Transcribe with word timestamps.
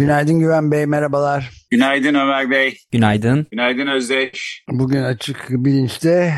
Günaydın 0.00 0.40
Güven 0.40 0.70
Bey, 0.70 0.86
merhabalar. 0.86 1.50
Günaydın 1.70 2.14
Ömer 2.14 2.50
Bey. 2.50 2.78
Günaydın. 2.92 3.46
Günaydın 3.50 3.86
Özdeş. 3.86 4.64
Bugün 4.70 5.02
Açık 5.02 5.46
Bilinç'te 5.50 6.34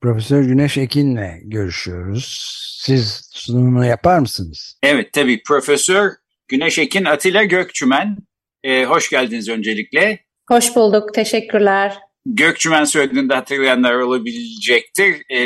Profesör 0.00 0.44
Güneş 0.44 0.76
Ekin'le 0.76 1.40
görüşüyoruz. 1.42 2.48
Siz 2.80 3.30
sunumunu 3.32 3.86
yapar 3.86 4.18
mısınız? 4.18 4.78
Evet 4.82 5.12
tabii 5.12 5.42
Profesör 5.42 6.10
Güneş 6.48 6.78
Ekin 6.78 7.04
Atilla 7.04 7.44
Gökçümen. 7.44 8.16
Ee, 8.62 8.84
hoş 8.84 9.10
geldiniz 9.10 9.48
öncelikle. 9.48 10.20
Hoş 10.48 10.76
bulduk, 10.76 11.14
teşekkürler. 11.14 11.98
Gökçümen 12.26 12.84
söylediğinde 12.84 13.34
hatırlayanlar 13.34 13.94
olabilecektir. 13.94 15.22
Ee, 15.30 15.38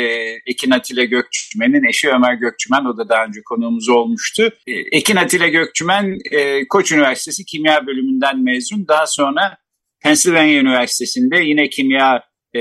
Ekin 0.45 0.71
Atilla 0.71 1.03
Gökçümen'in 1.03 1.89
eşi 1.89 2.09
Ömer 2.09 2.33
Gökçümen, 2.33 2.85
o 2.85 2.97
da 2.97 3.09
daha 3.09 3.25
önce 3.25 3.41
konuğumuz 3.45 3.89
olmuştu. 3.89 4.53
Ee, 4.67 4.71
Ekin 4.71 5.15
Atilla 5.15 5.47
Gökçümen, 5.47 6.17
e, 6.31 6.67
Koç 6.67 6.91
Üniversitesi 6.91 7.45
Kimya 7.45 7.87
Bölümünden 7.87 8.43
mezun. 8.43 8.87
Daha 8.87 9.07
sonra 9.07 9.57
Pennsylvania 10.03 10.59
Üniversitesi'nde 10.61 11.37
yine 11.37 11.69
kimya 11.69 12.23
e, 12.55 12.59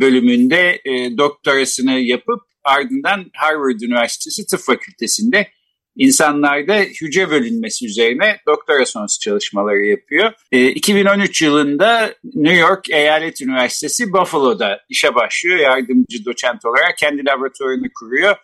bölümünde 0.00 0.80
e, 0.84 1.18
doktorasını 1.18 1.92
yapıp 1.92 2.40
ardından 2.64 3.30
Harvard 3.34 3.80
Üniversitesi 3.80 4.46
Tıp 4.46 4.60
Fakültesi'nde 4.60 5.48
insanlarda 5.96 6.76
hücre 6.78 7.30
bölünmesi 7.30 7.86
üzerine 7.86 8.36
doktora 8.46 8.86
sonrası 8.86 9.20
çalışmaları 9.20 9.86
yapıyor. 9.86 10.32
E, 10.52 10.68
2013 10.68 11.42
yılında 11.42 12.14
New 12.34 12.56
York 12.56 12.90
Eyalet 12.90 13.40
Üniversitesi 13.40 14.12
Buffalo'da 14.12 14.80
işe 14.88 15.14
başlıyor. 15.14 15.58
Yardımcı 15.58 16.24
doçent 16.24 16.64
olarak 16.64 16.98
kendi 16.98 17.26
laboratuvarını 17.26 17.88
kuruyor 18.00 18.36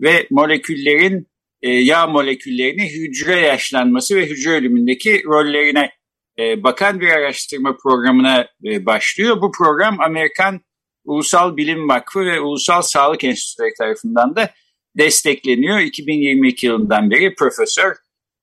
ve 0.00 0.26
moleküllerin 0.30 1.28
e, 1.62 1.70
yağ 1.70 2.06
moleküllerini 2.06 2.92
hücre 2.92 3.40
yaşlanması 3.40 4.16
ve 4.16 4.26
hücre 4.26 4.50
ölümündeki 4.50 5.22
rollerine 5.24 5.90
e, 6.38 6.62
bakan 6.62 7.00
bir 7.00 7.08
araştırma 7.08 7.76
programına 7.76 8.48
e, 8.64 8.86
başlıyor. 8.86 9.40
Bu 9.42 9.52
program 9.52 10.00
Amerikan 10.00 10.60
Ulusal 11.04 11.56
Bilim 11.56 11.88
Vakfı 11.88 12.20
ve 12.20 12.40
Ulusal 12.40 12.82
Sağlık 12.82 13.24
Enstitüleri 13.24 13.74
tarafından 13.78 14.36
da 14.36 14.50
destekleniyor. 14.98 15.78
2022 15.78 16.66
yılından 16.66 17.10
beri 17.10 17.34
Profesör 17.34 17.94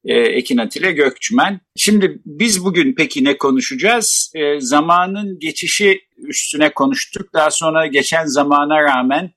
e, 0.05 0.13
Ekin 0.19 0.57
Atilla 0.57 0.91
Gökçümen. 0.91 1.61
Şimdi 1.75 2.21
biz 2.25 2.65
bugün 2.65 2.93
peki 2.97 3.23
ne 3.23 3.37
konuşacağız? 3.37 4.31
E, 4.35 4.59
zamanın 4.61 5.39
geçişi 5.39 6.01
üstüne 6.17 6.73
konuştuk. 6.73 7.33
Daha 7.33 7.51
sonra 7.51 7.87
geçen 7.87 8.25
zamana 8.25 8.81
rağmen 8.81 9.31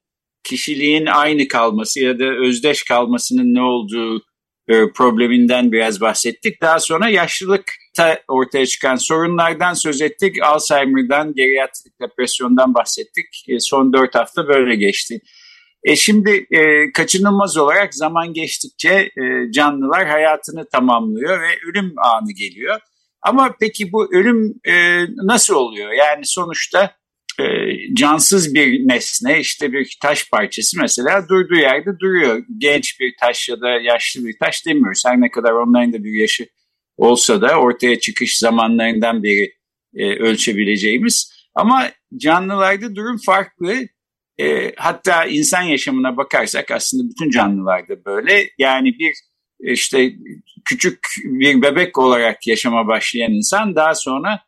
kişiliğin 0.44 1.06
aynı 1.06 1.48
kalması 1.48 2.00
ya 2.00 2.19
da 2.19 2.25
özdeş 2.25 2.82
kalmasının 2.82 3.54
ne 3.54 3.62
olduğu 3.62 4.22
e, 4.69 4.92
probleminden 4.94 5.72
biraz 5.72 6.00
bahsettik. 6.00 6.62
Daha 6.62 6.78
sonra 6.81 7.09
yaşlılıkta 7.09 8.22
ortaya 8.28 8.66
çıkan 8.66 8.97
sorunlardan 8.97 9.75
söz 9.75 10.03
ettik. 10.03 10.42
Alzheimer'dan, 10.42 11.34
geriatrik 11.34 12.00
depresyondan 12.00 12.75
bahsettik. 12.75 13.26
Son 13.59 13.92
dört 13.92 14.15
hafta 14.15 14.48
böyle 14.48 14.76
geçti. 14.76 15.21
E 15.84 15.97
şimdi 15.97 16.47
e, 16.50 16.93
kaçınılmaz 16.93 17.56
olarak 17.56 17.94
zaman 17.94 18.33
geçtikçe 18.33 18.91
e, 18.91 19.53
canlılar 19.53 20.06
hayatını 20.06 20.69
tamamlıyor 20.69 21.41
ve 21.41 21.49
ölüm 21.71 21.93
anı 21.99 22.33
geliyor. 22.33 22.81
Ama 23.22 23.55
peki 23.61 23.93
bu 23.93 24.15
ölüm 24.15 24.55
e, 24.65 25.05
nasıl 25.16 25.55
oluyor? 25.55 25.93
Yani 25.93 26.21
sonuçta 26.25 26.94
e, 27.41 27.44
cansız 27.94 28.55
bir 28.55 28.89
nesne 28.89 29.41
işte 29.41 29.72
bir 29.72 29.97
taş 30.03 30.31
parçası 30.31 30.78
mesela 30.81 31.28
durduğu 31.28 31.55
yerde 31.55 31.99
duruyor. 31.99 32.43
Genç 32.59 33.00
bir 33.00 33.15
taş 33.21 33.49
ya 33.49 33.60
da 33.60 33.69
yaşlı 33.69 34.25
bir 34.25 34.39
taş 34.39 34.66
demiyoruz. 34.66 35.03
Her 35.06 35.21
ne 35.21 35.31
kadar 35.31 35.53
onların 35.53 35.93
da 35.93 36.05
bir 36.05 36.21
yaşı 36.21 36.47
olsa 36.97 37.41
da 37.41 37.56
ortaya 37.60 38.00
çıkış 38.00 38.39
zamanlarından 38.39 39.22
beri 39.22 39.53
e, 39.95 40.19
ölçebileceğimiz. 40.19 41.33
Ama 41.55 41.91
canlılarda 42.16 42.95
durum 42.95 43.19
farklı. 43.27 43.75
E, 44.41 44.72
hatta 44.76 45.25
insan 45.25 45.62
yaşamına 45.62 46.16
bakarsak 46.16 46.71
aslında 46.71 47.10
bütün 47.10 47.31
canlılarda 47.31 48.04
böyle. 48.04 48.50
Yani 48.59 48.99
bir 48.99 49.15
işte 49.60 50.12
küçük 50.65 50.99
bir 51.25 51.62
bebek 51.62 51.99
olarak 51.99 52.47
yaşama 52.47 52.87
başlayan 52.87 53.32
insan 53.32 53.77
daha 53.77 53.94
sonra 53.94 54.41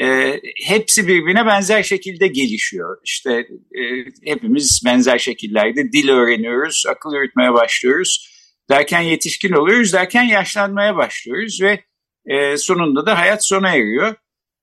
e, 0.00 0.40
hepsi 0.66 1.08
birbirine 1.08 1.46
benzer 1.46 1.82
şekilde 1.82 2.26
gelişiyor. 2.26 2.96
İşte 3.04 3.32
e, 3.74 3.82
hepimiz 4.24 4.82
benzer 4.84 5.18
şekillerde 5.18 5.92
dil 5.92 6.08
öğreniyoruz, 6.08 6.84
akıl 6.88 7.14
yürütmeye 7.14 7.52
başlıyoruz. 7.52 8.34
Derken 8.70 9.00
yetişkin 9.00 9.52
oluyoruz, 9.52 9.92
derken 9.92 10.22
yaşlanmaya 10.22 10.96
başlıyoruz 10.96 11.60
ve 11.62 11.84
e, 12.26 12.56
sonunda 12.56 13.06
da 13.06 13.18
hayat 13.18 13.46
sona 13.46 13.74
eriyor. 13.74 14.14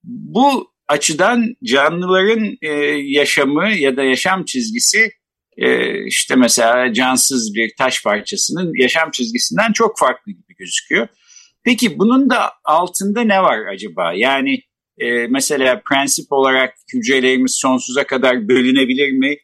Bu 0.03 0.75
açıdan 0.88 1.56
canlıların 1.63 2.57
e, 2.62 2.69
yaşamı 3.03 3.69
ya 3.69 3.97
da 3.97 4.03
yaşam 4.03 4.46
çizgisi 4.46 5.12
e, 5.57 6.00
işte 6.06 6.35
mesela 6.35 6.94
cansız 6.94 7.56
bir 7.56 7.72
taş 7.78 8.03
parçasının 8.03 8.72
yaşam 8.81 9.12
çizgisinden 9.12 9.72
çok 9.72 10.00
farklı 10.00 10.31
gibi 10.31 10.56
gözüküyor. 10.59 11.07
Peki 11.63 12.00
bunun 12.00 12.29
da 12.29 12.51
altında 12.63 13.22
ne 13.22 13.41
var 13.41 13.59
acaba? 13.74 14.13
Yani 14.13 14.62
e, 14.97 15.28
mesela 15.28 15.81
prensip 15.90 16.25
olarak 16.31 16.74
hücrelerimiz 16.94 17.56
sonsuza 17.62 18.07
kadar 18.07 18.47
bölünebilir 18.47 19.12
mi? 19.12 19.35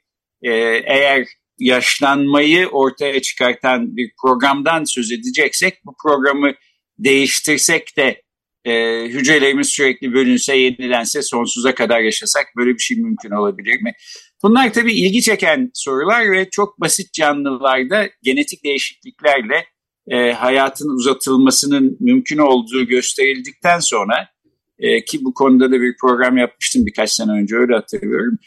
E, 0.41 0.51
eğer 0.85 1.27
yaşlanmayı 1.59 2.67
ortaya 2.67 3.21
çıkartan 3.21 3.97
bir 3.97 4.11
programdan 4.21 4.83
söz 4.83 5.11
edeceksek 5.11 5.73
bu 5.85 5.95
programı 6.03 6.53
değiştirsek 6.97 7.97
de 7.97 8.21
e, 8.65 9.03
hücrelerimiz 9.05 9.67
sürekli 9.67 10.13
bölünse, 10.13 10.57
yenilense, 10.57 11.21
sonsuza 11.21 11.75
kadar 11.75 11.99
yaşasak 11.99 12.45
böyle 12.57 12.73
bir 12.73 12.79
şey 12.79 12.97
mümkün 12.97 13.31
olabilir 13.31 13.81
mi? 13.81 13.91
Bunlar 14.43 14.73
tabii 14.73 14.93
ilgi 14.93 15.21
çeken 15.21 15.71
sorular 15.73 16.31
ve 16.31 16.49
çok 16.49 16.81
basit 16.81 17.13
canlılarda 17.13 18.09
genetik 18.23 18.63
değişikliklerle 18.63 19.65
e, 20.07 20.31
hayatın 20.31 20.89
uzatılmasının 20.89 21.97
mümkün 21.99 22.37
olduğu 22.37 22.87
gösterildikten 22.87 23.79
sonra 23.79 24.27
e, 24.79 25.05
ki 25.05 25.19
bu 25.21 25.33
konuda 25.33 25.71
da 25.71 25.81
bir 25.81 25.95
program 26.01 26.37
yapmıştım 26.37 26.85
birkaç 26.85 27.11
sene 27.11 27.31
önce 27.31 27.55
öyle 27.55 27.73
hatırlıyorum. 27.73 28.37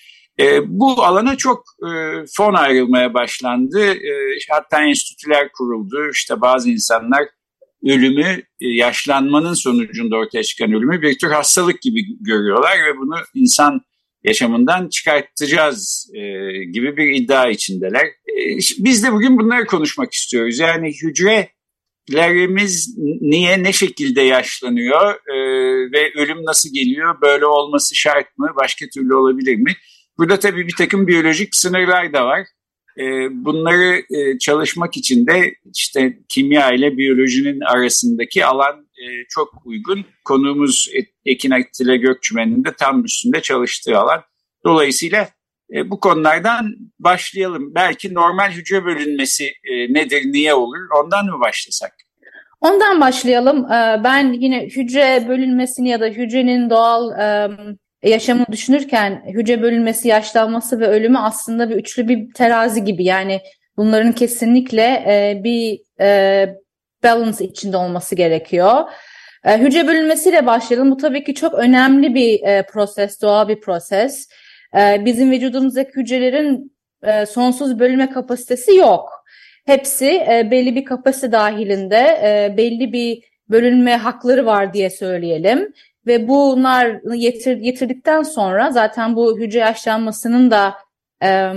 E, 0.40 0.60
bu 0.66 1.04
alana 1.04 1.36
çok 1.36 1.64
e, 1.82 1.90
fon 2.36 2.54
ayrılmaya 2.54 3.14
başlandı. 3.14 3.80
E, 3.84 4.38
hatta 4.50 4.82
enstitüler 4.82 5.52
kuruldu. 5.52 6.10
İşte 6.12 6.40
bazı 6.40 6.70
insanlar 6.70 7.28
ölümü, 7.84 8.42
e, 8.60 8.68
yaşlanmanın 8.68 9.54
sonucunda 9.54 10.16
ortaya 10.16 10.42
çıkan 10.42 10.72
ölümü 10.72 11.02
bir 11.02 11.18
tür 11.18 11.30
hastalık 11.30 11.82
gibi 11.82 12.00
görüyorlar 12.20 12.78
ve 12.78 12.98
bunu 12.98 13.14
insan 13.34 13.80
yaşamından 14.24 14.88
çıkartacağız 14.88 16.10
e, 16.14 16.20
gibi 16.64 16.96
bir 16.96 17.12
iddia 17.12 17.48
içindeler. 17.50 18.04
E, 18.06 18.58
biz 18.78 19.04
de 19.04 19.12
bugün 19.12 19.38
bunları 19.38 19.66
konuşmak 19.66 20.12
istiyoruz. 20.12 20.58
Yani 20.58 20.92
hücrelerimiz 21.02 22.94
niye, 23.20 23.62
ne 23.62 23.72
şekilde 23.72 24.20
yaşlanıyor 24.20 25.14
e, 25.14 25.36
ve 25.92 26.12
ölüm 26.16 26.44
nasıl 26.44 26.68
geliyor, 26.72 27.20
böyle 27.22 27.46
olması 27.46 27.96
şart 27.96 28.38
mı, 28.38 28.52
başka 28.56 28.86
türlü 28.94 29.14
olabilir 29.14 29.56
mi? 29.56 29.72
Burada 30.18 30.38
tabii 30.38 30.66
bir 30.66 30.74
takım 30.78 31.06
biyolojik 31.06 31.56
sınırlar 31.56 32.12
da 32.12 32.26
var. 32.26 32.46
Ee, 32.98 33.28
bunları 33.44 34.02
e, 34.10 34.38
çalışmak 34.38 34.96
için 34.96 35.26
de 35.26 35.54
işte 35.74 36.18
kimya 36.28 36.72
ile 36.72 36.96
biyolojinin 36.96 37.60
arasındaki 37.60 38.44
alan 38.44 38.76
e, 38.76 39.04
çok 39.28 39.62
uygun. 39.64 40.04
Konuğumuz 40.24 40.88
Ekin 41.24 41.50
Atilla 41.50 41.96
Gökçümen'in 41.96 42.64
de 42.64 42.72
tam 42.78 43.04
üstünde 43.04 43.42
çalıştığı 43.42 43.98
alan. 43.98 44.22
Dolayısıyla 44.64 45.28
e, 45.74 45.90
bu 45.90 46.00
konulardan 46.00 46.74
başlayalım. 46.98 47.74
Belki 47.74 48.14
normal 48.14 48.50
hücre 48.50 48.84
bölünmesi 48.84 49.52
nedir, 49.88 50.22
niye 50.24 50.54
olur? 50.54 50.78
Ondan 51.02 51.26
mı 51.26 51.40
başlasak? 51.40 51.94
Ondan 52.64 53.00
başlayalım. 53.00 53.72
Ee, 53.72 54.00
ben 54.04 54.32
yine 54.32 54.66
hücre 54.66 55.24
bölünmesini 55.28 55.88
ya 55.88 56.00
da 56.00 56.06
hücrenin 56.06 56.70
doğal 56.70 57.10
yaşamı 58.10 58.44
düşünürken 58.52 59.22
hücre 59.26 59.62
bölünmesi, 59.62 60.08
yaşlanması 60.08 60.80
ve 60.80 60.86
ölümü 60.86 61.18
aslında 61.18 61.70
bir 61.70 61.76
üçlü 61.76 62.08
bir 62.08 62.32
terazi 62.32 62.84
gibi. 62.84 63.04
Yani 63.04 63.40
bunların 63.76 64.12
kesinlikle 64.12 64.82
e, 64.82 65.40
bir 65.44 65.80
e, 66.00 66.48
balance 67.04 67.44
içinde 67.44 67.76
olması 67.76 68.14
gerekiyor. 68.14 68.90
E, 69.44 69.58
hücre 69.58 69.86
bölünmesiyle 69.86 70.46
başlayalım. 70.46 70.90
Bu 70.90 70.96
tabii 70.96 71.24
ki 71.24 71.34
çok 71.34 71.54
önemli 71.54 72.14
bir 72.14 72.42
e, 72.42 72.66
proses, 72.66 73.22
doğal 73.22 73.48
bir 73.48 73.60
proses. 73.60 74.28
E, 74.76 75.04
bizim 75.04 75.30
vücudumuzdaki 75.30 75.90
hücrelerin 75.96 76.76
e, 77.02 77.26
sonsuz 77.26 77.78
bölünme 77.78 78.10
kapasitesi 78.10 78.74
yok. 78.76 79.24
Hepsi 79.66 80.06
e, 80.06 80.48
belli 80.50 80.76
bir 80.76 80.84
kapasite 80.84 81.32
dahilinde 81.32 81.96
e, 81.98 82.56
belli 82.56 82.92
bir 82.92 83.24
bölünme 83.48 83.96
hakları 83.96 84.46
var 84.46 84.74
diye 84.74 84.90
söyleyelim. 84.90 85.72
Ve 86.06 86.28
bunlar 86.28 87.14
yetir, 87.14 87.56
yetirdikten 87.56 88.22
sonra 88.22 88.70
zaten 88.70 89.16
bu 89.16 89.38
hücre 89.38 89.58
yaşlanmasının 89.58 90.50
da 90.50 90.74
e, 91.22 91.52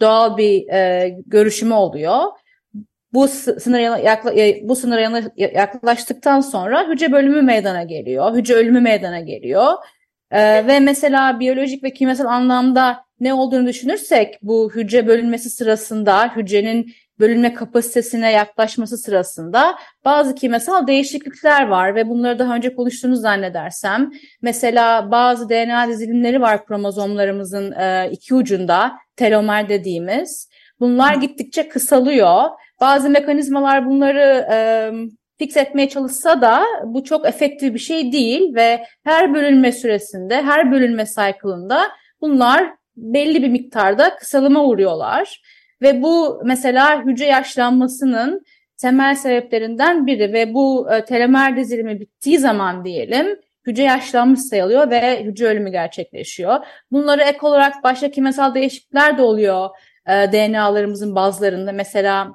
doğal 0.00 0.36
bir 0.36 0.68
e, 0.68 1.08
görüşümü 1.26 1.74
oluyor. 1.74 2.22
Bu 3.12 3.28
sınıra 3.28 3.98
yakla, 3.98 4.32
bu 4.62 4.76
sınıra 4.76 5.22
yaklaştıktan 5.36 6.40
sonra 6.40 6.88
hücre 6.88 7.12
bölümü 7.12 7.42
meydana 7.42 7.82
geliyor. 7.82 8.34
Hücre 8.34 8.54
ölümü 8.54 8.80
meydana 8.80 9.20
geliyor. 9.20 9.72
Ee, 10.32 10.66
ve 10.66 10.80
mesela 10.80 11.40
biyolojik 11.40 11.84
ve 11.84 11.92
kimyasal 11.92 12.24
anlamda 12.24 13.04
ne 13.20 13.34
olduğunu 13.34 13.66
düşünürsek 13.66 14.38
bu 14.42 14.70
hücre 14.74 15.06
bölünmesi 15.06 15.50
sırasında 15.50 16.36
hücrenin 16.36 16.92
bölünme 17.18 17.54
kapasitesine 17.54 18.32
yaklaşması 18.32 18.98
sırasında 18.98 19.74
bazı 20.04 20.34
kimyasal 20.34 20.86
değişiklikler 20.86 21.68
var 21.68 21.94
ve 21.94 22.08
bunları 22.08 22.38
daha 22.38 22.54
önce 22.54 22.74
konuştuğunu 22.74 23.16
zannedersem. 23.16 24.10
Mesela 24.42 25.10
bazı 25.10 25.48
DNA 25.48 25.88
dizilimleri 25.88 26.40
var 26.40 26.66
kromozomlarımızın 26.66 27.72
e, 27.72 28.08
iki 28.12 28.34
ucunda 28.34 28.92
telomer 29.16 29.68
dediğimiz. 29.68 30.48
Bunlar 30.80 31.14
gittikçe 31.14 31.68
kısalıyor. 31.68 32.50
Bazı 32.80 33.10
mekanizmalar 33.10 33.86
bunları 33.86 34.46
e, 34.52 34.56
fix 35.38 35.56
etmeye 35.56 35.88
çalışsa 35.88 36.40
da 36.40 36.64
bu 36.84 37.04
çok 37.04 37.26
efektif 37.26 37.74
bir 37.74 37.78
şey 37.78 38.12
değil 38.12 38.54
ve 38.54 38.84
her 39.04 39.34
bölünme 39.34 39.72
süresinde, 39.72 40.42
her 40.42 40.72
bölünme 40.72 41.04
cycle'ında 41.04 41.82
bunlar 42.20 42.74
belli 42.96 43.42
bir 43.42 43.48
miktarda 43.48 44.16
kısalıma 44.16 44.64
uğruyorlar. 44.64 45.40
Ve 45.82 46.02
bu 46.02 46.40
mesela 46.44 47.04
hücre 47.04 47.26
yaşlanmasının 47.26 48.44
temel 48.76 49.14
sebeplerinden 49.14 50.06
biri 50.06 50.32
ve 50.32 50.54
bu 50.54 50.92
e, 50.92 51.04
telomer 51.04 51.56
dizilimi 51.56 52.00
bittiği 52.00 52.38
zaman 52.38 52.84
diyelim 52.84 53.40
hücre 53.66 53.82
yaşlanmış 53.82 54.40
sayılıyor 54.40 54.90
ve 54.90 55.24
hücre 55.24 55.46
ölümü 55.46 55.70
gerçekleşiyor. 55.70 56.64
Bunları 56.92 57.22
ek 57.22 57.38
olarak 57.42 57.84
başka 57.84 58.10
kimyasal 58.10 58.54
değişiklikler 58.54 59.18
de 59.18 59.22
oluyor 59.22 59.70
e, 60.06 60.12
DNA'larımızın 60.12 61.14
bazılarında. 61.14 61.72
Mesela 61.72 62.34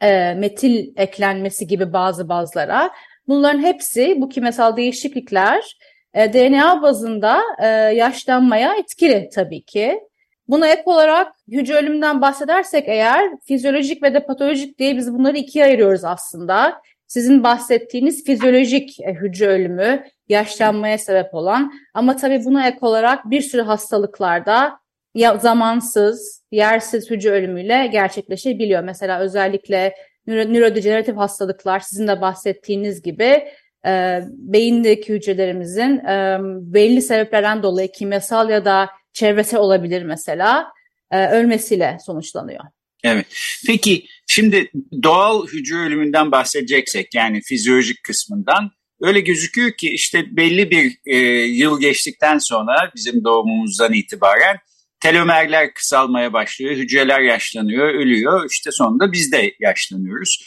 e, 0.00 0.34
metil 0.34 0.92
eklenmesi 0.96 1.66
gibi 1.66 1.92
bazı 1.92 2.28
bazlara. 2.28 2.90
Bunların 3.28 3.62
hepsi 3.62 4.20
bu 4.20 4.28
kimyasal 4.28 4.76
değişiklikler 4.76 5.76
e, 6.14 6.32
DNA 6.32 6.82
bazında 6.82 7.40
e, 7.62 7.66
yaşlanmaya 7.94 8.74
etkili 8.74 9.28
tabii 9.34 9.62
ki. 9.62 10.00
Buna 10.48 10.68
ek 10.68 10.82
olarak 10.86 11.32
hücre 11.48 11.74
ölümünden 11.74 12.22
bahsedersek 12.22 12.88
eğer 12.88 13.30
fizyolojik 13.44 14.02
ve 14.02 14.14
de 14.14 14.26
patolojik 14.26 14.78
diye 14.78 14.96
biz 14.96 15.14
bunları 15.14 15.36
ikiye 15.36 15.64
ayırıyoruz 15.64 16.04
aslında. 16.04 16.82
Sizin 17.06 17.42
bahsettiğiniz 17.42 18.24
fizyolojik 18.24 19.00
e, 19.00 19.14
hücre 19.14 19.46
ölümü 19.46 20.04
yaşlanmaya 20.28 20.98
sebep 20.98 21.34
olan 21.34 21.72
ama 21.94 22.16
tabii 22.16 22.44
buna 22.44 22.68
ek 22.68 22.78
olarak 22.80 23.30
bir 23.30 23.40
sürü 23.40 23.62
hastalıklarda 23.62 24.78
ya 25.14 25.36
zamansız, 25.36 26.42
yersiz 26.50 27.10
hücre 27.10 27.30
ölümüyle 27.30 27.86
gerçekleşebiliyor. 27.92 28.82
Mesela 28.82 29.20
özellikle 29.20 29.94
nöro, 30.26 30.52
nörodejeneratif 30.52 31.16
hastalıklar 31.16 31.80
sizin 31.80 32.08
de 32.08 32.20
bahsettiğiniz 32.20 33.02
gibi 33.02 33.48
e, 33.88 34.22
beyindeki 34.30 35.12
hücrelerimizin 35.12 35.98
e, 35.98 36.38
belli 36.74 37.02
sebeplerden 37.02 37.62
dolayı 37.62 37.92
kimyasal 37.92 38.50
ya 38.50 38.64
da 38.64 38.90
çevresel 39.12 39.60
olabilir 39.60 40.02
mesela 40.02 40.66
e, 41.10 41.28
ölmesiyle 41.28 41.98
sonuçlanıyor. 42.06 42.64
Evet. 43.04 43.26
Peki 43.66 44.06
şimdi 44.26 44.70
doğal 45.02 45.46
hücre 45.46 45.76
ölümünden 45.76 46.32
bahsedeceksek 46.32 47.14
yani 47.14 47.40
fizyolojik 47.40 48.02
kısmından 48.02 48.70
öyle 49.00 49.20
gözüküyor 49.20 49.72
ki 49.72 49.90
işte 49.90 50.36
belli 50.36 50.70
bir 50.70 50.98
e, 51.06 51.16
yıl 51.46 51.80
geçtikten 51.80 52.38
sonra 52.38 52.90
bizim 52.96 53.24
doğumumuzdan 53.24 53.92
itibaren 53.92 54.56
telomerler 55.00 55.74
kısalmaya 55.74 56.32
başlıyor, 56.32 56.76
hücreler 56.76 57.20
yaşlanıyor, 57.20 57.88
ölüyor. 57.88 58.50
İşte 58.50 58.70
sonunda 58.72 59.12
biz 59.12 59.32
de 59.32 59.54
yaşlanıyoruz. 59.60 60.44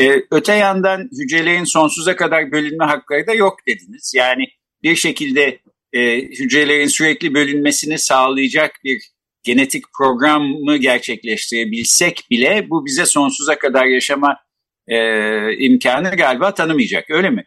Ee, 0.00 0.22
öte 0.30 0.52
yandan 0.54 1.08
hücrelerin 1.18 1.64
sonsuza 1.64 2.16
kadar 2.16 2.52
bölünme 2.52 2.84
hakları 2.84 3.26
da 3.26 3.34
yok 3.34 3.58
dediniz. 3.66 4.12
Yani 4.16 4.44
bir 4.82 4.96
şekilde 4.96 5.58
e, 5.92 6.16
hücrelerin 6.16 6.86
sürekli 6.86 7.34
bölünmesini 7.34 7.98
sağlayacak 7.98 8.72
bir 8.84 9.02
genetik 9.42 9.84
programı 9.98 10.76
gerçekleştirebilsek 10.76 12.26
bile 12.30 12.70
bu 12.70 12.86
bize 12.86 13.06
sonsuza 13.06 13.58
kadar 13.58 13.86
yaşama 13.86 14.36
e, 14.88 15.56
imkanı 15.56 16.16
galiba 16.16 16.54
tanımayacak 16.54 17.10
öyle 17.10 17.30
mi? 17.30 17.44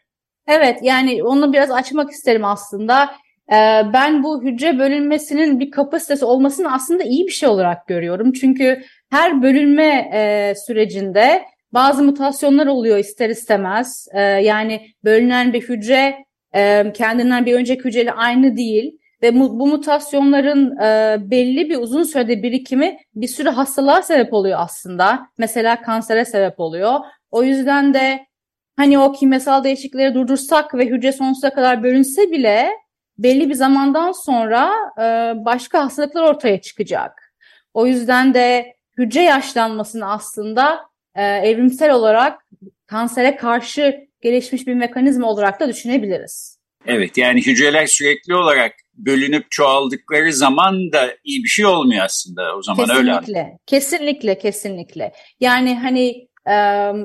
Evet 0.47 0.79
yani 0.81 1.23
onu 1.23 1.53
biraz 1.53 1.71
açmak 1.71 2.11
isterim 2.11 2.45
aslında. 2.45 3.15
Ee, 3.51 3.81
ben 3.93 4.23
bu 4.23 4.43
hücre 4.43 4.79
bölünmesinin 4.79 5.59
bir 5.59 5.71
kapasitesi 5.71 6.25
olmasını 6.25 6.73
aslında 6.73 7.03
iyi 7.03 7.27
bir 7.27 7.31
şey 7.31 7.49
olarak 7.49 7.87
görüyorum. 7.87 8.31
Çünkü 8.31 8.83
her 9.09 9.43
bölünme 9.43 10.09
e, 10.13 10.53
sürecinde 10.55 11.45
bazı 11.73 12.03
mutasyonlar 12.03 12.67
oluyor 12.67 12.97
ister 12.97 13.29
istemez. 13.29 14.07
Ee, 14.13 14.21
yani 14.21 14.87
bölünen 15.03 15.53
bir 15.53 15.61
hücre 15.61 16.25
e, 16.55 16.93
kendinden 16.93 17.45
bir 17.45 17.53
önceki 17.53 17.85
hücreyle 17.85 18.11
aynı 18.11 18.57
değil. 18.57 18.97
Ve 19.21 19.39
bu 19.39 19.67
mutasyonların 19.67 20.77
e, 20.77 21.17
belli 21.31 21.69
bir 21.69 21.77
uzun 21.77 22.03
sürede 22.03 22.43
birikimi 22.43 22.97
bir 23.15 23.27
sürü 23.27 23.49
hastalığa 23.49 24.01
sebep 24.01 24.33
oluyor 24.33 24.59
aslında. 24.61 25.27
Mesela 25.37 25.81
kansere 25.81 26.25
sebep 26.25 26.59
oluyor. 26.59 26.99
O 27.31 27.43
yüzden 27.43 27.93
de 27.93 28.25
hani 28.77 28.99
o 28.99 29.11
kimyasal 29.11 29.63
değişiklikleri 29.63 30.13
durdursak 30.13 30.75
ve 30.75 30.85
hücre 30.85 31.11
sonsuza 31.11 31.49
kadar 31.49 31.83
bölünse 31.83 32.31
bile 32.31 32.69
belli 33.17 33.49
bir 33.49 33.55
zamandan 33.55 34.11
sonra 34.11 34.71
e, 34.97 35.01
başka 35.45 35.85
hastalıklar 35.85 36.23
ortaya 36.23 36.61
çıkacak. 36.61 37.33
O 37.73 37.85
yüzden 37.85 38.33
de 38.33 38.73
hücre 38.97 39.21
yaşlanmasını 39.21 40.11
aslında 40.11 40.90
e, 41.15 41.23
evrimsel 41.23 41.91
olarak 41.91 42.41
kansere 42.87 43.35
karşı 43.35 43.95
gelişmiş 44.21 44.67
bir 44.67 44.73
mekanizma 44.73 45.27
olarak 45.27 45.59
da 45.59 45.67
düşünebiliriz. 45.67 46.61
Evet 46.85 47.17
yani 47.17 47.41
hücreler 47.41 47.85
sürekli 47.85 48.35
olarak 48.35 48.73
bölünüp 48.93 49.51
çoğaldıkları 49.51 50.33
zaman 50.33 50.91
da 50.91 51.09
iyi 51.23 51.43
bir 51.43 51.49
şey 51.49 51.65
olmuyor 51.65 52.05
aslında 52.05 52.55
o 52.57 52.61
zaman 52.61 52.85
kesinlikle, 52.85 53.39
öyle. 53.39 53.57
Kesinlikle, 53.65 54.37
kesinlikle, 54.37 54.37
kesinlikle. 54.37 55.13
Yani 55.39 55.79
hani 55.79 56.27
e, 56.49 56.55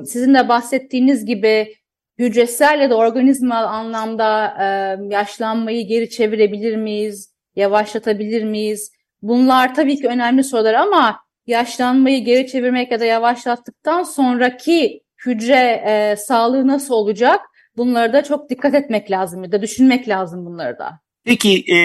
sizin 0.05 0.33
de 0.33 0.49
bahsettiğiniz 0.49 1.25
gibi 1.25 1.75
hücresel 2.19 2.79
ya 2.81 2.89
da 2.89 2.95
organizmal 2.95 3.63
anlamda 3.63 4.57
e, 4.59 4.65
yaşlanmayı 5.13 5.87
geri 5.87 6.09
çevirebilir 6.09 6.75
miyiz? 6.75 7.33
Yavaşlatabilir 7.55 8.43
miyiz? 8.43 8.91
Bunlar 9.21 9.75
tabii 9.75 9.95
ki 9.95 10.07
önemli 10.07 10.43
sorular 10.43 10.73
ama 10.73 11.19
yaşlanmayı 11.47 12.25
geri 12.25 12.47
çevirmek 12.47 12.91
ya 12.91 12.99
da 12.99 13.05
yavaşlattıktan 13.05 14.03
sonraki 14.03 15.01
hücre 15.25 15.83
e, 15.87 16.15
sağlığı 16.15 16.67
nasıl 16.67 16.93
olacak? 16.93 17.41
Bunları 17.77 18.13
da 18.13 18.23
çok 18.23 18.49
dikkat 18.49 18.75
etmek 18.75 19.11
lazım 19.11 19.43
ya 19.43 19.51
da 19.51 19.61
düşünmek 19.61 20.09
lazım 20.09 20.45
bunları 20.45 20.79
da. 20.79 20.99
Peki 21.25 21.73
e, 21.73 21.77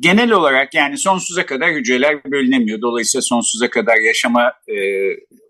genel 0.00 0.30
olarak 0.30 0.74
yani 0.74 0.98
sonsuza 0.98 1.46
kadar 1.46 1.70
hücreler 1.70 2.24
bölünemiyor. 2.24 2.80
Dolayısıyla 2.80 3.22
sonsuza 3.22 3.70
kadar 3.70 3.96
yaşama 3.96 4.52
e, 4.68 4.76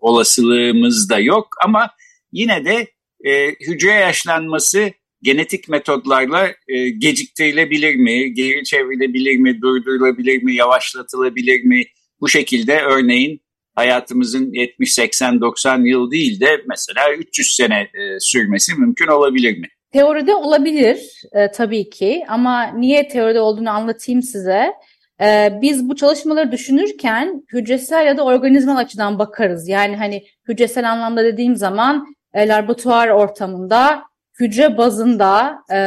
olasılığımız 0.01 1.09
da 1.09 1.19
yok 1.19 1.47
ama 1.65 1.89
yine 2.31 2.65
de 2.65 2.87
e, 3.23 3.47
hücre 3.47 3.91
yaşlanması 3.91 4.91
genetik 5.21 5.69
metodlarla 5.69 6.51
e, 6.67 6.89
geciktirilebilir 6.89 7.95
mi, 7.95 8.33
geri 8.33 8.63
çevrilebilir 8.63 9.37
mi, 9.37 9.61
durdurulabilir 9.61 10.43
mi, 10.43 10.55
yavaşlatılabilir 10.55 11.63
mi? 11.63 11.83
Bu 12.21 12.27
şekilde 12.27 12.81
örneğin 12.81 13.41
hayatımızın 13.75 14.51
70, 14.53 14.93
80, 14.93 15.41
90 15.41 15.85
yıl 15.85 16.11
değil 16.11 16.39
de 16.39 16.61
mesela 16.67 17.13
300 17.13 17.55
sene 17.55 17.79
e, 17.79 18.19
sürmesi 18.19 18.75
mümkün 18.75 19.07
olabilir 19.07 19.57
mi? 19.57 19.67
Teoride 19.91 20.35
olabilir 20.35 21.21
e, 21.33 21.51
tabii 21.51 21.89
ki 21.89 22.23
ama 22.27 22.63
niye 22.63 23.07
teoride 23.07 23.39
olduğunu 23.39 23.69
anlatayım 23.69 24.21
size. 24.21 24.73
E, 25.21 25.59
biz 25.61 25.89
bu 25.89 25.95
çalışmaları 25.95 26.51
düşünürken 26.51 27.43
hücresel 27.53 28.05
ya 28.05 28.17
da 28.17 28.23
organizmal 28.23 28.77
açıdan 28.77 29.19
bakarız. 29.19 29.67
Yani 29.67 29.97
hani 29.97 30.23
hücresel 30.47 30.91
anlamda 30.91 31.23
dediğim 31.23 31.55
zaman 31.55 32.05
e, 32.33 32.47
laboratuvar 32.47 33.07
ortamında 33.07 34.03
hücre 34.39 34.77
bazında 34.77 35.59
e, 35.73 35.79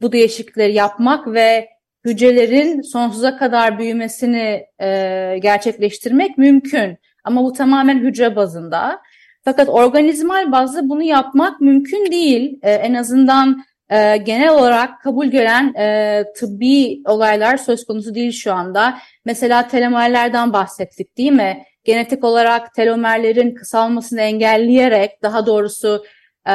bu 0.00 0.12
değişiklikleri 0.12 0.74
yapmak 0.74 1.26
ve 1.26 1.68
hücrelerin 2.04 2.80
sonsuza 2.80 3.36
kadar 3.36 3.78
büyümesini 3.78 4.66
e, 4.80 5.38
gerçekleştirmek 5.42 6.38
mümkün. 6.38 6.98
Ama 7.24 7.44
bu 7.44 7.52
tamamen 7.52 7.98
hücre 7.98 8.36
bazında. 8.36 9.00
Fakat 9.44 9.68
organizmal 9.68 10.52
bazda 10.52 10.88
bunu 10.88 11.02
yapmak 11.02 11.60
mümkün 11.60 12.12
değil. 12.12 12.58
E, 12.62 12.72
en 12.72 12.94
azından 12.94 13.64
e, 13.90 14.16
genel 14.16 14.50
olarak 14.50 15.02
kabul 15.02 15.26
gören 15.26 15.74
e, 15.74 16.24
tıbbi 16.36 17.02
olaylar 17.04 17.56
söz 17.56 17.84
konusu 17.84 18.14
değil 18.14 18.32
şu 18.32 18.52
anda. 18.52 18.98
Mesela 19.24 19.68
telomerlerden 19.68 20.52
bahsettik 20.52 21.18
değil 21.18 21.32
mi? 21.32 21.64
Genetik 21.84 22.24
olarak 22.24 22.74
telomerlerin 22.74 23.54
kısalmasını 23.54 24.20
engelleyerek 24.20 25.22
daha 25.22 25.46
doğrusu 25.46 26.04
e, 26.48 26.52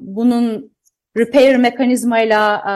bunun 0.00 0.72
repair 1.16 1.56
mekanizmayla 1.56 2.56
e, 2.56 2.74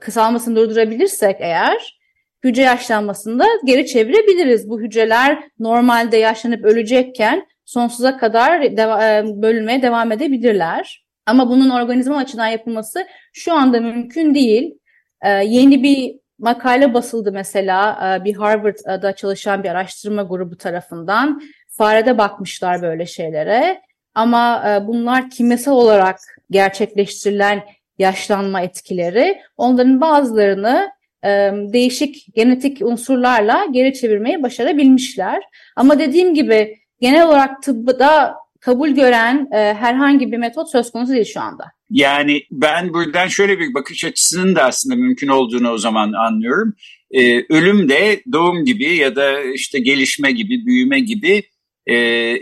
kısalmasını 0.00 0.56
durdurabilirsek 0.56 1.36
eğer 1.40 2.00
hücre 2.44 2.62
yaşlanmasında 2.62 3.44
geri 3.64 3.86
çevirebiliriz. 3.86 4.68
Bu 4.70 4.80
hücreler 4.80 5.48
normalde 5.58 6.16
yaşlanıp 6.16 6.64
ölecekken 6.64 7.46
sonsuza 7.64 8.16
kadar 8.16 8.76
deva 8.76 9.22
bölünmeye 9.42 9.82
devam 9.82 10.12
edebilirler. 10.12 11.04
Ama 11.26 11.50
bunun 11.50 11.70
organizma 11.70 12.16
açıdan 12.16 12.46
yapılması 12.46 13.06
şu 13.32 13.54
anda 13.54 13.80
mümkün 13.80 14.34
değil. 14.34 14.78
Ee, 15.22 15.28
yeni 15.28 15.82
bir 15.82 16.20
makale 16.38 16.94
basıldı 16.94 17.32
mesela 17.32 17.92
e, 18.20 18.24
bir 18.24 18.34
Harvard'da 18.34 19.16
çalışan 19.16 19.62
bir 19.62 19.68
araştırma 19.68 20.22
grubu 20.22 20.56
tarafından. 20.56 21.42
Farede 21.68 22.18
bakmışlar 22.18 22.82
böyle 22.82 23.06
şeylere. 23.06 23.80
Ama 24.14 24.64
e, 24.70 24.86
bunlar 24.86 25.30
kimyasal 25.30 25.72
olarak 25.72 26.18
gerçekleştirilen 26.50 27.62
yaşlanma 28.00 28.60
etkileri 28.62 29.38
onların 29.56 30.00
bazılarını 30.00 30.90
e, 31.24 31.28
değişik 31.72 32.34
genetik 32.34 32.82
unsurlarla 32.82 33.66
geri 33.72 33.94
çevirmeyi 33.94 34.42
başarabilmişler. 34.42 35.42
Ama 35.76 35.98
dediğim 35.98 36.34
gibi 36.34 36.78
genel 37.00 37.26
olarak 37.26 37.62
tıbbıda 37.62 38.34
kabul 38.60 38.88
gören 38.88 39.48
e, 39.52 39.74
herhangi 39.74 40.32
bir 40.32 40.38
metot 40.38 40.70
söz 40.70 40.90
konusu 40.90 41.12
değil 41.12 41.24
şu 41.24 41.40
anda. 41.40 41.64
Yani 41.90 42.42
ben 42.50 42.94
buradan 42.94 43.28
şöyle 43.28 43.58
bir 43.58 43.74
bakış 43.74 44.04
açısının 44.04 44.56
da 44.56 44.64
aslında 44.64 44.96
mümkün 44.96 45.28
olduğunu 45.28 45.70
o 45.70 45.78
zaman 45.78 46.12
anlıyorum. 46.12 46.74
Ee, 47.10 47.44
ölüm 47.48 47.88
de 47.88 48.22
doğum 48.32 48.64
gibi 48.64 48.96
ya 48.96 49.16
da 49.16 49.40
işte 49.42 49.78
gelişme 49.78 50.32
gibi, 50.32 50.66
büyüme 50.66 51.00
gibi 51.00 51.42
e, 51.86 51.94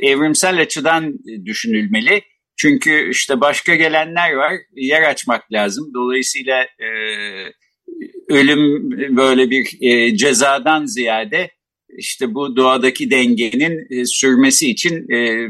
evrimsel 0.02 0.60
açıdan 0.60 1.14
düşünülmeli. 1.44 2.22
Çünkü 2.58 3.10
işte 3.10 3.40
başka 3.40 3.74
gelenler 3.74 4.32
var, 4.32 4.52
yer 4.76 5.02
açmak 5.02 5.52
lazım. 5.52 5.90
Dolayısıyla 5.94 6.62
e, 6.62 6.88
ölüm 8.28 8.90
böyle 9.16 9.50
bir 9.50 9.76
e, 9.80 10.16
cezadan 10.16 10.84
ziyade 10.86 11.50
işte 11.98 12.34
bu 12.34 12.56
doğadaki 12.56 13.10
dengenin 13.10 13.86
e, 13.90 14.06
sürmesi 14.06 14.70
için 14.70 15.12
e, 15.12 15.48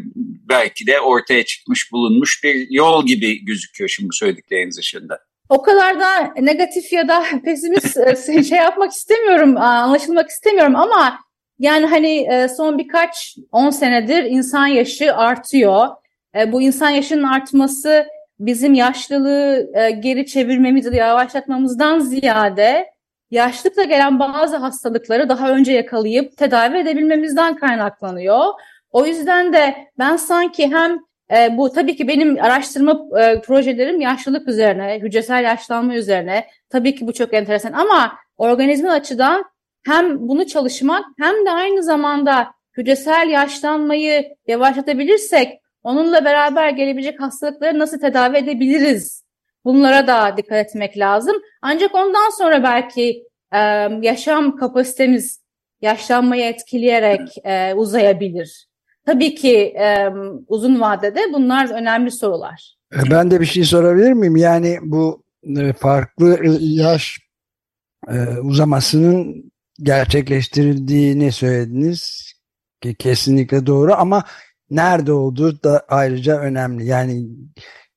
belki 0.49 0.87
de 0.87 1.01
ortaya 1.01 1.45
çıkmış 1.45 1.93
bulunmuş 1.93 2.45
bir 2.45 2.67
yol 2.71 3.07
gibi 3.07 3.45
gözüküyor 3.45 3.89
şimdi 3.89 4.09
bu 4.09 4.13
söyledikleriniz 4.13 4.79
ışığında. 4.79 5.19
O 5.49 5.63
kadar 5.63 6.01
da 6.01 6.35
negatif 6.41 6.93
ya 6.93 7.09
da 7.09 7.25
pesimist 7.45 7.97
e, 7.97 8.43
şey 8.49 8.59
yapmak 8.59 8.93
istemiyorum, 8.93 9.57
anlaşılmak 9.57 10.31
istemiyorum 10.31 10.77
ama 10.77 11.19
yani 11.59 11.87
hani 11.87 12.27
e, 12.33 12.49
son 12.49 12.79
birkaç 12.79 13.37
on 13.53 13.71
senedir 13.71 14.25
insan 14.25 14.67
yaşı 14.67 15.15
artıyor. 15.15 15.89
E, 16.39 16.53
bu 16.53 16.63
insan 16.63 16.91
yaşının 16.91 17.23
artması 17.23 18.07
bizim 18.41 18.75
yaşlılığı 18.75 19.71
geri 20.01 20.27
çevirmemiz 20.27 20.87
ya 20.87 20.93
yavaşlatmamızdan 20.93 21.99
ziyade 21.99 22.91
yaşlıkla 23.31 23.83
gelen 23.83 24.19
bazı 24.19 24.57
hastalıkları 24.57 25.29
daha 25.29 25.51
önce 25.51 25.73
yakalayıp 25.73 26.37
tedavi 26.37 26.79
edebilmemizden 26.79 27.57
kaynaklanıyor. 27.57 28.45
O 28.91 29.07
yüzden 29.07 29.53
de 29.53 29.75
ben 29.99 30.17
sanki 30.17 30.71
hem 30.71 30.99
e, 31.37 31.57
bu 31.57 31.73
tabii 31.73 31.97
ki 31.97 32.09
benim 32.09 32.45
araştırma 32.45 33.21
e, 33.21 33.41
projelerim 33.41 34.01
yaşlılık 34.01 34.49
üzerine, 34.49 34.99
hücresel 35.03 35.45
yaşlanma 35.45 35.95
üzerine. 35.95 36.47
Tabii 36.71 36.95
ki 36.95 37.07
bu 37.07 37.13
çok 37.13 37.35
enteresan 37.35 37.73
ama 37.73 38.13
organizma 38.37 38.93
açıdan 38.93 39.45
hem 39.87 40.29
bunu 40.29 40.47
çalışmak 40.47 41.05
hem 41.19 41.47
de 41.47 41.51
aynı 41.51 41.83
zamanda 41.83 42.47
hücresel 42.77 43.29
yaşlanmayı 43.29 44.37
yavaşlatabilirsek 44.47 45.61
onunla 45.89 46.25
beraber 46.25 46.71
gelebilecek 46.71 47.21
hastalıkları 47.21 47.79
nasıl 47.79 47.99
tedavi 47.99 48.37
edebiliriz 48.37 49.29
Bunlara 49.65 50.07
da 50.07 50.37
dikkat 50.37 50.67
etmek 50.67 50.99
lazım. 50.99 51.37
Ancak 51.63 51.95
ondan 51.95 52.39
sonra 52.39 52.63
belki 52.63 53.25
e, 53.53 53.59
yaşam 54.03 54.57
kapasitemiz 54.57 55.41
yaşlanmayı 55.81 56.45
etkileyerek 56.45 57.39
e, 57.45 57.75
uzayabilir. 57.75 58.69
Tabii 59.07 59.35
ki 59.35 59.57
e, 59.57 60.09
uzun 60.47 60.81
vadede 60.81 61.21
bunlar 61.33 61.71
önemli 61.71 62.11
sorular. 62.11 62.77
E, 62.95 63.11
ben 63.11 63.31
de 63.31 63.41
bir 63.41 63.47
şey 63.47 63.65
sorabilir 63.65 64.13
miyim? 64.13 64.37
Yani 64.37 64.79
bu 64.83 65.23
e, 65.59 65.73
farklı 65.73 66.39
yaş 66.61 67.19
e, 68.09 68.39
uzamasının 68.43 69.53
gerçekleştirildiğini 69.83 71.33
söylediniz. 71.33 72.33
Kesinlikle 72.99 73.67
doğru 73.67 73.95
ama 73.95 74.25
nerede 74.71 75.13
olduğu 75.13 75.63
da 75.63 75.85
ayrıca 75.89 76.39
önemli. 76.39 76.87
Yani 76.87 77.27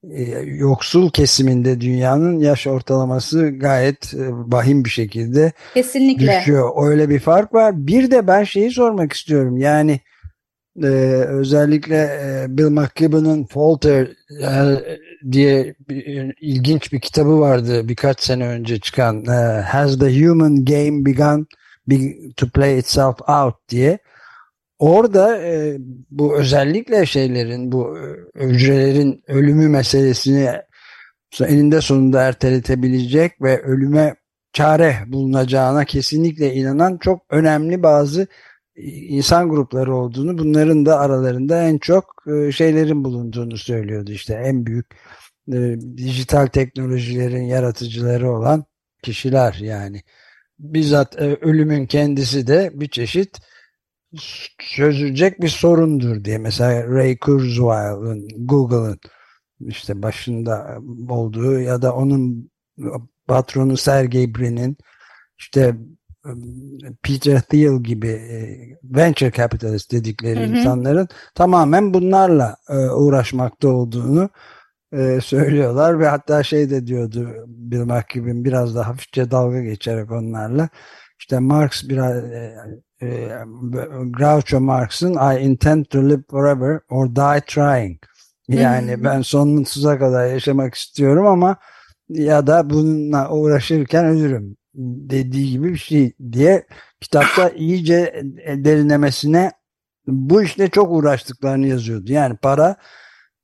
e, 0.09 0.23
yoksul 0.45 1.09
kesiminde 1.09 1.81
dünyanın 1.81 2.39
yaş 2.39 2.67
ortalaması 2.67 3.49
gayet 3.49 4.13
e, 4.13 4.29
vahim 4.31 4.85
bir 4.85 4.89
şekilde 4.89 5.51
Kesinlikle. 5.73 6.39
düşüyor. 6.39 6.89
Öyle 6.89 7.09
bir 7.09 7.19
fark 7.19 7.53
var. 7.53 7.87
Bir 7.87 8.11
de 8.11 8.27
ben 8.27 8.43
şeyi 8.43 8.71
sormak 8.71 9.13
istiyorum. 9.13 9.57
Yani 9.57 9.99
e, 10.83 10.87
özellikle 11.27 11.97
e, 11.97 12.45
Bill 12.57 12.69
McKibben'ın 12.69 13.43
Falter 13.43 14.07
e, 14.41 14.79
diye 15.31 15.75
bir, 15.89 16.33
ilginç 16.41 16.93
bir 16.93 16.99
kitabı 16.99 17.39
vardı 17.39 17.89
birkaç 17.89 18.21
sene 18.21 18.47
önce 18.47 18.79
çıkan 18.79 19.25
e, 19.25 19.61
Has 19.61 19.99
the 19.99 20.25
Human 20.25 20.65
Game 20.65 21.05
Begun 21.05 21.47
to 22.37 22.47
Play 22.49 22.79
Itself 22.79 23.29
Out 23.29 23.55
diye. 23.69 23.99
Orada 24.81 25.37
e, 25.37 25.77
bu 26.11 26.35
özellikle 26.35 27.05
şeylerin 27.05 27.71
bu 27.71 27.97
e, 27.97 28.45
hücrelerin 28.45 29.23
ölümü 29.27 29.69
meselesini 29.69 30.49
eninde 31.41 31.81
sonunda 31.81 32.21
erteletebilecek 32.21 33.41
ve 33.41 33.61
ölüme 33.61 34.15
çare 34.53 34.95
bulunacağına 35.07 35.85
kesinlikle 35.85 36.53
inanan 36.53 36.97
çok 36.97 37.21
önemli 37.29 37.83
bazı 37.83 38.27
e, 38.75 38.81
insan 38.91 39.49
grupları 39.49 39.95
olduğunu 39.95 40.37
bunların 40.37 40.85
da 40.85 40.99
aralarında 40.99 41.63
en 41.63 41.77
çok 41.77 42.23
e, 42.27 42.51
şeylerin 42.51 43.03
bulunduğunu 43.03 43.57
söylüyordu 43.57 44.11
işte. 44.11 44.33
En 44.33 44.65
büyük 44.65 44.87
dijital 45.97 46.47
teknolojilerin 46.47 47.43
yaratıcıları 47.43 48.31
olan 48.31 48.65
kişiler 49.03 49.53
yani. 49.61 50.01
Bizzat 50.59 51.15
ölümün 51.15 51.85
kendisi 51.85 52.47
de 52.47 52.71
bir 52.73 52.87
çeşit 52.87 53.41
çözülecek 54.57 55.41
bir 55.41 55.49
sorundur 55.49 56.23
diye. 56.23 56.37
Mesela 56.37 56.87
Ray 56.87 57.17
Kurzweil'ın 57.17 58.27
Google'ın 58.47 58.99
işte 59.59 60.03
başında 60.03 60.79
olduğu 61.09 61.59
ya 61.59 61.81
da 61.81 61.95
onun 61.95 62.51
patronu 63.27 63.77
Sergey 63.77 64.35
Brin'in 64.35 64.77
işte 65.37 65.75
Peter 67.03 67.41
Thiel 67.41 67.83
gibi 67.83 68.07
e, 68.07 68.37
venture 68.83 69.31
capitalist 69.31 69.91
dedikleri 69.91 70.39
hı 70.39 70.43
hı. 70.43 70.57
insanların 70.57 71.07
tamamen 71.35 71.93
bunlarla 71.93 72.57
e, 72.69 72.75
uğraşmakta 72.75 73.67
olduğunu 73.67 74.29
e, 74.93 75.21
söylüyorlar 75.21 75.99
ve 75.99 76.07
hatta 76.07 76.43
şey 76.43 76.69
de 76.69 76.87
diyordu 76.87 77.29
Bill 77.47 77.81
McKibben 77.81 78.45
biraz 78.45 78.75
da 78.75 78.87
hafifçe 78.87 79.31
dalga 79.31 79.61
geçerek 79.61 80.11
onlarla 80.11 80.69
işte 81.21 81.39
Marx 81.39 81.89
biraz 81.89 82.23
e, 83.01 83.29
Groucho 84.05 84.59
Marx'ın 84.59 85.13
I 85.13 85.39
intend 85.39 85.85
to 85.85 86.09
live 86.09 86.23
forever 86.31 86.79
or 86.89 87.15
die 87.15 87.41
trying. 87.47 87.99
Yani 88.47 89.03
ben 89.03 89.21
sonsuza 89.21 89.99
kadar 89.99 90.27
yaşamak 90.27 90.75
istiyorum 90.75 91.25
ama 91.25 91.57
ya 92.09 92.47
da 92.47 92.69
bununla 92.69 93.29
uğraşırken 93.29 94.05
ölürüm 94.05 94.57
dediği 95.09 95.51
gibi 95.51 95.69
bir 95.69 95.77
şey 95.77 96.13
diye 96.31 96.65
kitapta 97.01 97.49
iyice 97.55 98.23
derinlemesine 98.47 99.51
bu 100.07 100.43
işte 100.43 100.69
çok 100.69 100.91
uğraştıklarını 100.91 101.67
yazıyordu. 101.67 102.11
Yani 102.11 102.37
para, 102.37 102.75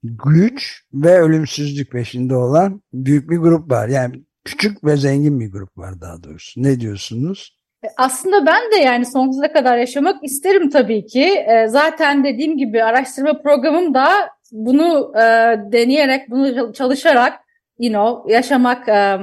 güç 0.03 0.83
ve 0.93 1.19
ölümsüzlük 1.19 1.91
peşinde 1.91 2.35
olan 2.35 2.81
büyük 2.93 3.29
bir 3.29 3.37
grup 3.37 3.71
var. 3.71 3.87
Yani 3.87 4.23
küçük 4.45 4.83
ve 4.83 4.97
zengin 4.97 5.39
bir 5.39 5.51
grup 5.51 5.77
var 5.77 6.01
daha 6.01 6.23
doğrusu. 6.23 6.63
Ne 6.63 6.79
diyorsunuz? 6.79 7.56
Aslında 7.97 8.45
ben 8.45 8.71
de 8.71 8.75
yani 8.75 9.05
sonsuza 9.05 9.53
kadar 9.53 9.77
yaşamak 9.77 10.23
isterim 10.23 10.69
tabii 10.69 11.05
ki. 11.05 11.23
E, 11.23 11.67
zaten 11.67 12.23
dediğim 12.23 12.57
gibi 12.57 12.83
araştırma 12.83 13.41
programım 13.41 13.93
da 13.93 14.09
bunu 14.51 15.11
e, 15.15 15.21
deneyerek, 15.71 16.29
bunu 16.29 16.73
çalışarak 16.73 17.33
you 17.79 17.93
know, 17.93 18.33
yaşamak 18.33 18.89
e, 18.89 19.17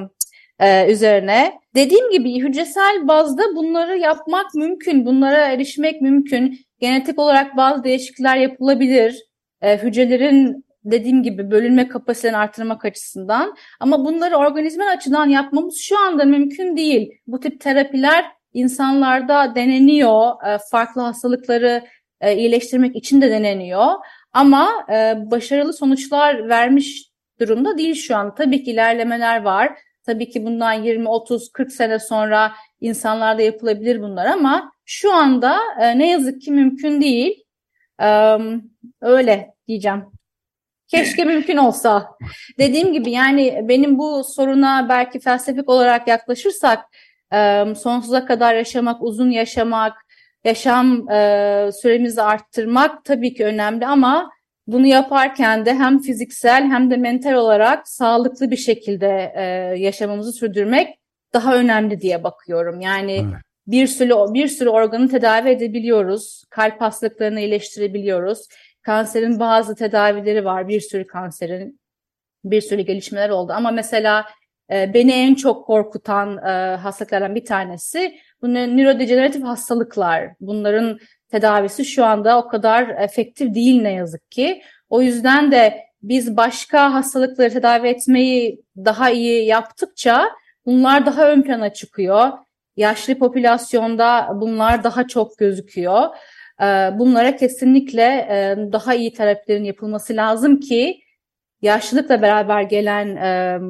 e, 0.60 0.92
üzerine. 0.92 1.52
Dediğim 1.74 2.10
gibi 2.10 2.40
hücresel 2.40 3.08
bazda 3.08 3.42
bunları 3.56 3.98
yapmak 3.98 4.54
mümkün, 4.54 5.06
bunlara 5.06 5.46
erişmek 5.46 6.02
mümkün. 6.02 6.60
Genetik 6.80 7.18
olarak 7.18 7.56
bazı 7.56 7.84
değişiklikler 7.84 8.36
yapılabilir. 8.36 9.24
hücrelerin 9.62 10.64
dediğim 10.84 11.22
gibi 11.22 11.50
bölünme 11.50 11.88
kapasitelerini 11.88 12.38
artırmak 12.38 12.84
açısından 12.84 13.56
ama 13.80 14.04
bunları 14.04 14.36
organizmal 14.36 14.92
açıdan 14.92 15.28
yapmamız 15.28 15.78
şu 15.78 15.98
anda 15.98 16.24
mümkün 16.24 16.76
değil. 16.76 17.10
Bu 17.26 17.40
tip 17.40 17.60
terapiler 17.60 18.24
insanlarda 18.54 19.54
deneniyor. 19.54 20.46
E, 20.46 20.58
farklı 20.70 21.02
hastalıkları 21.02 21.84
e, 22.20 22.36
iyileştirmek 22.36 22.96
için 22.96 23.22
de 23.22 23.30
deneniyor. 23.30 23.86
Ama 24.32 24.86
e, 24.92 25.14
başarılı 25.30 25.72
sonuçlar 25.72 26.48
vermiş 26.48 27.10
durumda 27.40 27.78
değil 27.78 27.94
şu 27.94 28.16
an. 28.16 28.34
Tabii 28.34 28.64
ki 28.64 28.70
ilerlemeler 28.70 29.42
var. 29.42 29.78
Tabii 30.06 30.30
ki 30.30 30.44
bundan 30.44 30.72
20, 30.72 31.08
30, 31.08 31.52
40 31.52 31.72
sene 31.72 31.98
sonra 31.98 32.52
insanlarda 32.80 33.42
yapılabilir 33.42 34.02
bunlar 34.02 34.26
ama 34.26 34.72
şu 34.84 35.12
anda 35.12 35.58
ne 35.78 36.10
yazık 36.10 36.42
ki 36.42 36.50
mümkün 36.52 37.00
değil. 37.00 37.44
Öyle 39.00 39.54
diyeceğim. 39.68 40.04
Keşke 40.88 41.24
mümkün 41.24 41.56
olsa. 41.56 42.16
Dediğim 42.58 42.92
gibi 42.92 43.10
yani 43.10 43.64
benim 43.68 43.98
bu 43.98 44.24
soruna 44.24 44.88
belki 44.88 45.20
felsefik 45.20 45.68
olarak 45.68 46.08
yaklaşırsak 46.08 46.80
e, 47.34 47.74
sonsuza 47.74 48.24
kadar 48.26 48.54
yaşamak, 48.54 49.02
uzun 49.02 49.30
yaşamak, 49.30 49.92
yaşam 50.44 51.10
e, 51.10 51.70
süremizi 51.82 52.22
arttırmak 52.22 53.04
tabii 53.04 53.34
ki 53.34 53.44
önemli 53.44 53.86
ama 53.86 54.30
bunu 54.66 54.86
yaparken 54.86 55.66
de 55.66 55.74
hem 55.74 55.98
fiziksel 55.98 56.64
hem 56.64 56.90
de 56.90 56.96
mental 56.96 57.34
olarak 57.34 57.88
sağlıklı 57.88 58.50
bir 58.50 58.56
şekilde 58.56 59.32
e, 59.36 59.42
yaşamamızı 59.78 60.32
sürdürmek 60.32 60.98
daha 61.32 61.56
önemli 61.56 62.00
diye 62.00 62.24
bakıyorum. 62.24 62.80
Yani 62.80 63.12
evet. 63.12 63.42
bir 63.66 63.86
sürü 63.86 64.34
bir 64.34 64.48
sürü 64.48 64.68
organı 64.68 65.08
tedavi 65.08 65.48
edebiliyoruz. 65.48 66.44
Kalp 66.50 66.80
hastalıklarını 66.80 67.40
iyileştirebiliyoruz. 67.40 68.48
Kanserin 68.82 69.40
bazı 69.40 69.74
tedavileri 69.74 70.44
var. 70.44 70.68
Bir 70.68 70.80
sürü 70.80 71.06
kanserin 71.06 71.80
bir 72.44 72.60
sürü 72.60 72.82
gelişmeler 72.82 73.30
oldu. 73.30 73.52
Ama 73.52 73.70
mesela 73.70 74.24
e, 74.70 74.94
beni 74.94 75.12
en 75.12 75.34
çok 75.34 75.66
korkutan 75.66 76.38
e, 76.38 76.76
hastalıklardan 76.76 77.34
bir 77.34 77.44
tanesi 77.44 78.18
bu 78.42 78.54
nörodejeneratif 78.54 79.44
hastalıklar. 79.44 80.30
Bunların 80.40 80.98
tedavisi 81.28 81.84
şu 81.84 82.04
anda 82.04 82.38
o 82.38 82.48
kadar 82.48 82.88
efektif 82.88 83.54
değil 83.54 83.82
ne 83.82 83.92
yazık 83.92 84.30
ki. 84.30 84.62
O 84.90 85.02
yüzden 85.02 85.52
de 85.52 85.84
biz 86.02 86.36
başka 86.36 86.94
hastalıkları 86.94 87.50
tedavi 87.50 87.88
etmeyi 87.88 88.62
daha 88.76 89.10
iyi 89.10 89.46
yaptıkça 89.46 90.30
bunlar 90.66 91.06
daha 91.06 91.30
ön 91.30 91.42
plana 91.42 91.72
çıkıyor. 91.72 92.32
Yaşlı 92.76 93.18
popülasyonda 93.18 94.28
bunlar 94.34 94.84
daha 94.84 95.06
çok 95.06 95.38
gözüküyor. 95.38 96.08
Ee, 96.60 96.90
bunlara 96.98 97.36
kesinlikle 97.36 98.02
e, 98.02 98.56
daha 98.72 98.94
iyi 98.94 99.12
terapilerin 99.12 99.64
yapılması 99.64 100.16
lazım 100.16 100.60
ki 100.60 101.03
yaşlılıkla 101.64 102.22
beraber 102.22 102.62
gelen 102.62 103.16
e, 103.16 103.60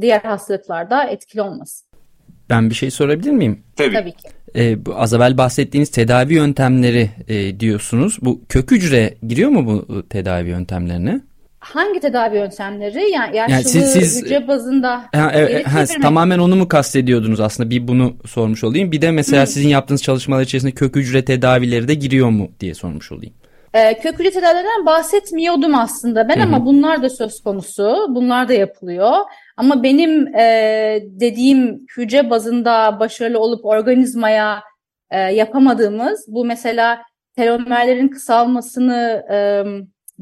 diğer 0.00 0.20
hastalıklarda 0.20 1.04
etkili 1.04 1.42
olmasın. 1.42 1.86
Ben 2.50 2.70
bir 2.70 2.74
şey 2.74 2.90
sorabilir 2.90 3.30
miyim? 3.30 3.62
Tabii. 3.76 3.94
Tabii 3.94 4.12
ki. 4.12 4.28
Ee, 4.56 4.86
bu 4.86 4.96
az 4.96 5.14
evvel 5.14 5.38
bahsettiğiniz 5.38 5.90
tedavi 5.90 6.34
yöntemleri 6.34 7.10
e, 7.28 7.60
diyorsunuz. 7.60 8.18
Bu 8.22 8.40
kök 8.48 8.70
hücre 8.70 9.14
giriyor 9.26 9.50
mu 9.50 9.66
bu 9.66 9.98
e, 9.98 10.02
tedavi 10.08 10.48
yöntemlerine? 10.48 11.20
Hangi 11.58 12.00
tedavi 12.00 12.36
yöntemleri? 12.36 13.10
Yani 13.10 13.36
yaşlı 13.36 13.52
yani 13.52 13.64
siz, 13.64 13.92
siz, 13.92 14.24
hücre 14.24 14.48
bazında 14.48 15.02
ha, 15.12 15.30
evet, 15.34 15.66
ha, 15.66 15.84
tamamen 16.02 16.38
onu 16.38 16.56
mu 16.56 16.68
kastediyordunuz 16.68 17.40
aslında? 17.40 17.70
Bir 17.70 17.88
bunu 17.88 18.16
sormuş 18.26 18.64
olayım. 18.64 18.92
Bir 18.92 19.02
de 19.02 19.10
mesela 19.10 19.42
Hı. 19.42 19.46
sizin 19.46 19.68
yaptığınız 19.68 20.02
çalışmalar 20.02 20.42
içerisinde 20.42 20.72
kök 20.72 20.96
hücre 20.96 21.24
tedavileri 21.24 21.88
de 21.88 21.94
giriyor 21.94 22.28
mu 22.28 22.48
diye 22.60 22.74
sormuş 22.74 23.12
olayım. 23.12 23.34
Ee, 23.76 23.98
kök 23.98 24.18
hücre 24.18 24.30
tedavilerinden 24.30 24.86
bahsetmiyordum 24.86 25.74
aslında 25.74 26.28
ben 26.28 26.36
Hı-hı. 26.36 26.44
ama 26.44 26.66
bunlar 26.66 27.02
da 27.02 27.10
söz 27.10 27.42
konusu. 27.42 28.06
Bunlar 28.08 28.48
da 28.48 28.52
yapılıyor. 28.52 29.16
Ama 29.56 29.82
benim 29.82 30.36
e, 30.36 30.98
dediğim 31.04 31.86
hücre 31.96 32.30
bazında 32.30 33.00
başarılı 33.00 33.38
olup 33.38 33.64
organizmaya 33.64 34.62
e, 35.10 35.18
yapamadığımız 35.18 36.24
bu 36.28 36.44
mesela 36.44 37.02
telomerlerin 37.36 38.08
kısalmasını 38.08 39.26
e, 39.30 39.38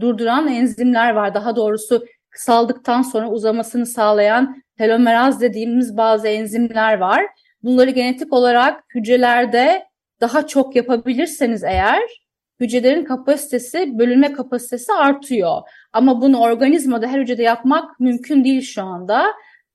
durduran 0.01 0.49
enzimler 0.49 1.11
var. 1.11 1.35
Daha 1.35 1.57
doğrusu 1.57 2.05
kısaldıktan 2.31 3.03
sonra 3.03 3.31
uzamasını 3.31 3.87
sağlayan 3.87 4.63
telomeraz 4.79 5.41
dediğimiz 5.41 5.97
bazı 5.97 6.29
enzimler 6.29 6.99
var. 6.99 7.27
Bunları 7.63 7.91
genetik 7.91 8.33
olarak 8.33 8.85
hücrelerde 8.95 9.85
daha 10.21 10.47
çok 10.47 10.77
yapabilirseniz 10.77 11.65
eğer 11.65 12.24
hücrelerin 12.61 13.05
kapasitesi, 13.05 13.99
bölünme 13.99 14.33
kapasitesi 14.33 14.93
artıyor. 14.93 15.63
Ama 15.93 16.21
bunu 16.21 16.41
organizmada 16.41 17.07
her 17.07 17.21
hücrede 17.21 17.43
yapmak 17.43 18.01
mümkün 18.01 18.45
değil 18.45 18.63
şu 18.63 18.83
anda. 18.83 19.27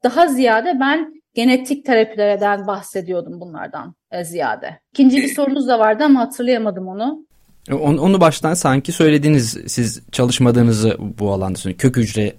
Daha 0.03 0.27
ziyade 0.27 0.77
ben 0.79 1.13
genetik 1.33 1.85
terapilerden 1.85 2.67
bahsediyordum 2.67 3.41
bunlardan 3.41 3.95
e, 4.11 4.23
ziyade. 4.23 4.79
İkinci 4.93 5.17
bir 5.17 5.27
sorunuz 5.27 5.67
da 5.67 5.79
vardı 5.79 6.03
ama 6.03 6.19
hatırlayamadım 6.19 6.87
onu. 6.87 7.29
Onu, 7.71 8.01
onu 8.01 8.21
baştan 8.21 8.53
sanki 8.53 8.91
söylediniz 8.91 9.57
siz 9.67 10.01
çalışmadığınızı 10.11 10.97
bu 10.99 11.31
alanda 11.31 11.59
kök 11.77 11.97
hücre 11.97 12.33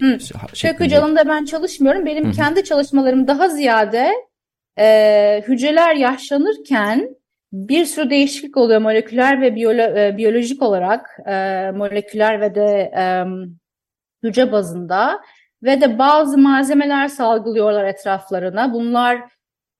Hı. 0.00 0.18
Kök 0.54 0.80
hücre 0.80 0.98
alanında 0.98 1.28
ben 1.28 1.44
çalışmıyorum. 1.44 2.06
Benim 2.06 2.26
Hı. 2.26 2.32
kendi 2.32 2.64
çalışmalarım 2.64 3.26
daha 3.28 3.48
ziyade 3.48 4.10
e, 4.78 5.42
hücreler 5.48 5.94
yaşlanırken 5.94 7.08
bir 7.52 7.84
sürü 7.84 8.10
değişiklik 8.10 8.56
oluyor 8.56 8.80
moleküler 8.80 9.40
ve 9.40 9.54
biyolo 9.54 9.98
e, 9.98 10.16
biyolojik 10.16 10.62
olarak 10.62 11.18
e, 11.26 11.70
moleküler 11.70 12.40
ve 12.40 12.54
de 12.54 12.92
e, 12.96 13.24
hücre 14.22 14.52
bazında 14.52 15.20
ve 15.62 15.80
de 15.80 15.98
bazı 15.98 16.38
malzemeler 16.38 17.08
salgılıyorlar 17.08 17.84
etraflarına. 17.84 18.72
Bunlar 18.72 19.22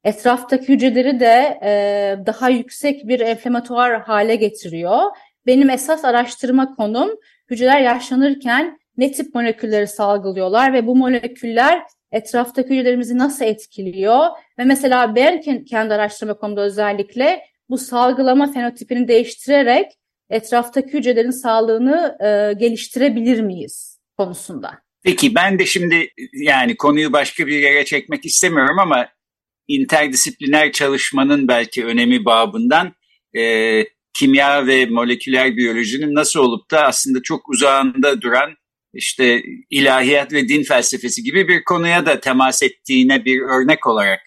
etraftaki 0.04 0.68
hücreleri 0.68 1.20
de 1.20 1.60
e, 1.62 2.16
daha 2.26 2.48
yüksek 2.48 3.08
bir 3.08 3.20
enflamatuar 3.20 4.00
hale 4.00 4.36
getiriyor. 4.36 5.02
Benim 5.46 5.70
esas 5.70 6.04
araştırma 6.04 6.74
konum 6.74 7.10
hücreler 7.50 7.80
yaşlanırken 7.80 8.78
ne 8.96 9.12
tip 9.12 9.34
molekülleri 9.34 9.86
salgılıyorlar 9.86 10.72
ve 10.72 10.86
bu 10.86 10.96
moleküller 10.96 11.82
etraftaki 12.12 12.70
hücrelerimizi 12.70 13.18
nasıl 13.18 13.44
etkiliyor? 13.44 14.26
Ve 14.58 14.64
mesela 14.64 15.14
ben 15.16 15.40
kendi 15.64 15.94
araştırma 15.94 16.34
konumda 16.34 16.60
özellikle 16.60 17.51
bu 17.72 17.78
salgılama 17.78 18.52
fenotipini 18.52 19.08
değiştirerek 19.08 19.86
etraftaki 20.30 20.92
hücrelerin 20.92 21.30
sağlığını 21.30 22.16
e, 22.20 22.52
geliştirebilir 22.58 23.40
miyiz 23.40 24.00
konusunda. 24.16 24.82
Peki 25.04 25.34
ben 25.34 25.58
de 25.58 25.66
şimdi 25.66 26.08
yani 26.32 26.76
konuyu 26.76 27.12
başka 27.12 27.46
bir 27.46 27.58
yere 27.58 27.84
çekmek 27.84 28.24
istemiyorum 28.24 28.78
ama 28.78 29.08
interdisipliner 29.68 30.72
çalışmanın 30.72 31.48
belki 31.48 31.84
önemi 31.84 32.24
babından 32.24 32.92
e, 33.36 33.84
kimya 34.14 34.66
ve 34.66 34.86
moleküler 34.86 35.56
biyolojinin 35.56 36.14
nasıl 36.14 36.40
olup 36.40 36.70
da 36.70 36.82
aslında 36.86 37.22
çok 37.22 37.48
uzağında 37.48 38.20
duran 38.20 38.54
işte 38.94 39.42
ilahiyat 39.70 40.32
ve 40.32 40.48
din 40.48 40.62
felsefesi 40.62 41.22
gibi 41.22 41.48
bir 41.48 41.64
konuya 41.64 42.06
da 42.06 42.20
temas 42.20 42.62
ettiğine 42.62 43.24
bir 43.24 43.40
örnek 43.40 43.86
olarak 43.86 44.20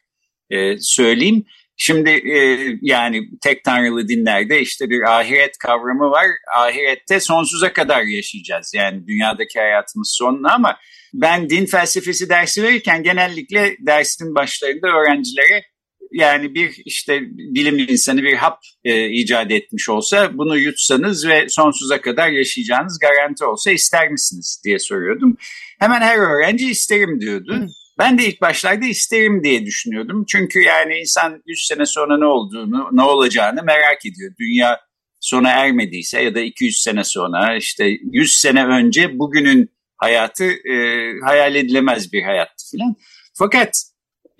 e, 0.50 0.78
söyleyeyim. 0.80 1.46
Şimdi 1.78 2.10
e, 2.10 2.58
yani 2.82 3.30
tek 3.44 3.64
tanrılı 3.64 4.08
dinlerde 4.08 4.62
işte 4.62 4.90
bir 4.90 5.02
ahiret 5.02 5.58
kavramı 5.58 6.12
var. 6.12 6.26
Ahirette 6.58 7.20
sonsuza 7.20 7.74
kadar 7.74 8.02
yaşayacağız. 8.02 8.72
Yani 8.76 9.08
dünyadaki 9.08 9.60
hayatımız 9.60 10.16
sonuna 10.18 10.54
ama 10.54 10.78
ben 11.14 11.50
din 11.50 11.66
felsefesi 11.66 12.30
dersi 12.30 12.64
verirken 12.64 13.04
genellikle 13.04 13.76
dersin 13.80 14.36
başlarında 14.36 14.88
öğrencilere 14.88 15.64
yani 16.12 16.56
bir 16.56 16.82
işte 16.86 17.22
bilim 17.22 17.80
insanı 17.80 18.24
bir 18.24 18.34
hap 18.34 18.60
e, 18.84 19.10
icat 19.10 19.52
etmiş 19.52 19.90
olsa 19.90 20.38
bunu 20.38 20.58
yutsanız 20.58 21.28
ve 21.28 21.50
sonsuza 21.50 22.02
kadar 22.02 22.30
yaşayacağınız 22.30 23.00
garanti 23.00 23.46
olsa 23.46 23.72
ister 23.72 24.10
misiniz 24.10 24.62
diye 24.66 24.80
soruyordum. 24.80 25.38
Hemen 25.80 26.02
her 26.02 26.18
öğrenci 26.18 26.70
isterim 26.70 27.22
diyordu. 27.22 27.68
Ben 27.98 28.18
de 28.18 28.26
ilk 28.28 28.42
başlarda 28.42 28.86
isterim 28.86 29.44
diye 29.44 29.66
düşünüyordum. 29.66 30.26
Çünkü 30.30 30.60
yani 30.60 31.00
insan 31.00 31.44
100 31.46 31.66
sene 31.68 31.86
sonra 31.86 32.18
ne 32.18 32.26
olduğunu, 32.26 32.90
ne 32.92 33.02
olacağını 33.02 33.64
merak 33.64 34.06
ediyor. 34.06 34.32
Dünya 34.40 34.80
sona 35.20 35.50
ermediyse 35.50 36.22
ya 36.22 36.36
da 36.36 36.40
200 36.40 36.80
sene 36.80 37.04
sonra 37.04 37.58
işte 37.58 37.86
100 38.12 38.34
sene 38.34 38.66
önce 38.66 39.20
bugünün 39.20 39.72
hayatı 39.98 40.46
e, 40.46 41.14
hayal 41.26 41.56
edilemez 41.56 42.14
bir 42.14 42.24
hayattı 42.24 42.72
filan. 42.72 42.96
Fakat 43.38 43.84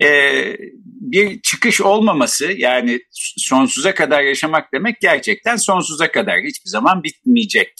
e, 0.02 0.08
bir 0.84 1.40
çıkış 1.42 1.80
olmaması 1.80 2.52
yani 2.56 3.00
sonsuza 3.36 3.94
kadar 3.94 4.22
yaşamak 4.22 4.72
demek 4.72 5.00
gerçekten 5.00 5.56
sonsuza 5.56 6.12
kadar 6.12 6.40
hiçbir 6.40 6.70
zaman 6.70 7.02
bitmeyecek 7.02 7.72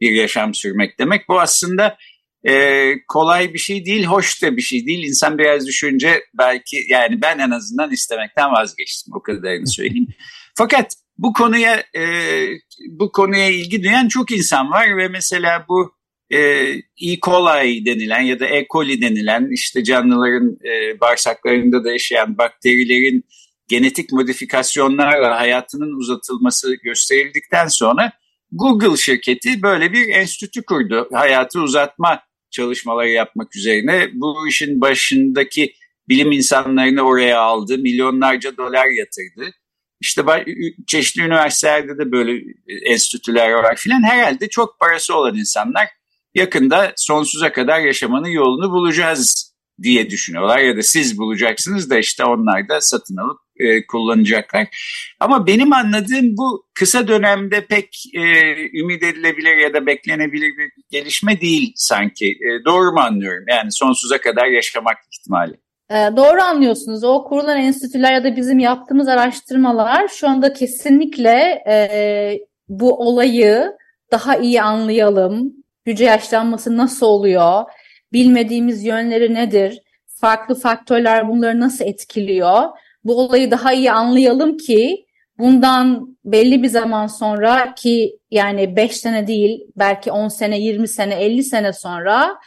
bir 0.00 0.12
yaşam 0.12 0.54
sürmek 0.54 0.98
demek. 0.98 1.28
Bu 1.28 1.40
aslında 1.40 1.96
e, 2.48 2.92
kolay 3.08 3.54
bir 3.54 3.58
şey 3.58 3.86
değil, 3.86 4.04
hoş 4.04 4.42
da 4.42 4.56
bir 4.56 4.62
şey 4.62 4.86
değil. 4.86 5.08
İnsan 5.08 5.38
biraz 5.38 5.66
düşünce 5.66 6.24
belki 6.38 6.76
yani 6.88 7.22
ben 7.22 7.38
en 7.38 7.50
azından 7.50 7.92
istemekten 7.92 8.52
vazgeçtim 8.52 9.14
o 9.14 9.22
kadarını 9.22 9.68
söyleyeyim. 9.68 10.06
Fakat 10.58 10.94
bu 11.18 11.32
konuya 11.32 11.84
e, 11.96 12.04
bu 12.90 13.12
konuya 13.12 13.48
ilgi 13.48 13.82
duyan 13.82 14.08
çok 14.08 14.30
insan 14.30 14.70
var 14.70 14.96
ve 14.96 15.08
mesela 15.08 15.64
bu 15.68 15.94
e, 16.30 16.38
E. 17.00 17.20
coli 17.22 17.86
denilen 17.86 18.20
ya 18.20 18.40
da 18.40 18.46
E. 18.46 18.66
coli 18.72 19.02
denilen 19.02 19.48
işte 19.52 19.84
canlıların 19.84 20.58
e, 20.64 21.00
bağırsaklarında 21.00 21.84
da 21.84 21.92
yaşayan 21.92 22.38
bakterilerin 22.38 23.24
genetik 23.68 24.12
modifikasyonlarla 24.12 25.40
hayatının 25.40 25.92
uzatılması 25.92 26.74
gösterildikten 26.74 27.68
sonra 27.68 28.12
Google 28.52 28.96
şirketi 28.96 29.62
böyle 29.62 29.92
bir 29.92 30.08
enstitü 30.08 30.62
kurdu. 30.62 31.08
Hayatı 31.12 31.60
uzatma 31.60 32.20
çalışmaları 32.52 33.08
yapmak 33.08 33.56
üzerine. 33.56 34.10
Bu 34.12 34.48
işin 34.48 34.80
başındaki 34.80 35.74
bilim 36.08 36.32
insanlarını 36.32 37.02
oraya 37.02 37.40
aldı. 37.40 37.78
Milyonlarca 37.78 38.56
dolar 38.56 38.86
yatırdı. 38.86 39.54
İşte 40.00 40.26
çeşitli 40.86 41.22
üniversitelerde 41.22 41.98
de 41.98 42.12
böyle 42.12 42.42
enstitüler 42.84 43.50
var 43.50 43.76
filan. 43.76 44.02
Herhalde 44.02 44.48
çok 44.48 44.80
parası 44.80 45.16
olan 45.16 45.36
insanlar 45.36 45.88
yakında 46.34 46.92
sonsuza 46.96 47.52
kadar 47.52 47.80
yaşamanın 47.80 48.28
yolunu 48.28 48.70
bulacağız 48.70 49.41
diye 49.82 50.10
düşünüyorlar. 50.10 50.58
Ya 50.58 50.76
da 50.76 50.82
siz 50.82 51.18
bulacaksınız 51.18 51.90
da 51.90 51.98
işte 51.98 52.24
onlar 52.24 52.68
da 52.68 52.80
satın 52.80 53.16
alıp 53.16 53.40
e, 53.56 53.86
kullanacaklar. 53.86 54.68
Ama 55.20 55.46
benim 55.46 55.72
anladığım 55.72 56.36
bu 56.36 56.66
kısa 56.74 57.08
dönemde 57.08 57.66
pek 57.66 58.02
e, 58.14 58.20
ümit 58.78 59.02
edilebilir 59.02 59.56
ya 59.56 59.74
da 59.74 59.86
beklenebilir 59.86 60.52
bir 60.58 60.72
gelişme 60.90 61.40
değil 61.40 61.72
sanki. 61.76 62.26
E, 62.26 62.64
doğru 62.64 62.92
mu 62.92 63.00
anlıyorum? 63.00 63.44
Yani 63.48 63.72
sonsuza 63.72 64.18
kadar 64.18 64.46
yaşamak 64.46 64.96
ihtimali. 65.12 65.54
E, 65.90 65.94
doğru 66.16 66.40
anlıyorsunuz. 66.40 67.04
O 67.04 67.24
kurulan 67.24 67.58
enstitüler 67.58 68.12
ya 68.12 68.24
da 68.24 68.36
bizim 68.36 68.58
yaptığımız 68.58 69.08
araştırmalar 69.08 70.08
şu 70.08 70.28
anda 70.28 70.52
kesinlikle 70.52 71.62
e, 71.68 71.76
bu 72.68 72.98
olayı 73.08 73.72
daha 74.12 74.36
iyi 74.36 74.62
anlayalım. 74.62 75.52
Hücre 75.86 76.04
yaşlanması 76.04 76.76
nasıl 76.76 77.06
oluyor? 77.06 77.62
Bilmediğimiz 78.12 78.84
yönleri 78.84 79.34
nedir? 79.34 79.82
Farklı 80.06 80.54
faktörler 80.54 81.28
bunları 81.28 81.60
nasıl 81.60 81.84
etkiliyor? 81.84 82.62
Bu 83.04 83.18
olayı 83.18 83.50
daha 83.50 83.72
iyi 83.72 83.92
anlayalım 83.92 84.56
ki 84.56 85.06
bundan 85.38 86.16
belli 86.24 86.62
bir 86.62 86.68
zaman 86.68 87.06
sonra 87.06 87.74
ki 87.74 88.18
yani 88.30 88.76
5 88.76 88.96
sene 88.96 89.26
değil 89.26 89.60
belki 89.76 90.12
10 90.12 90.28
sene, 90.28 90.60
20 90.60 90.88
sene, 90.88 91.14
50 91.14 91.44
sene 91.44 91.72
sonra 91.72 92.38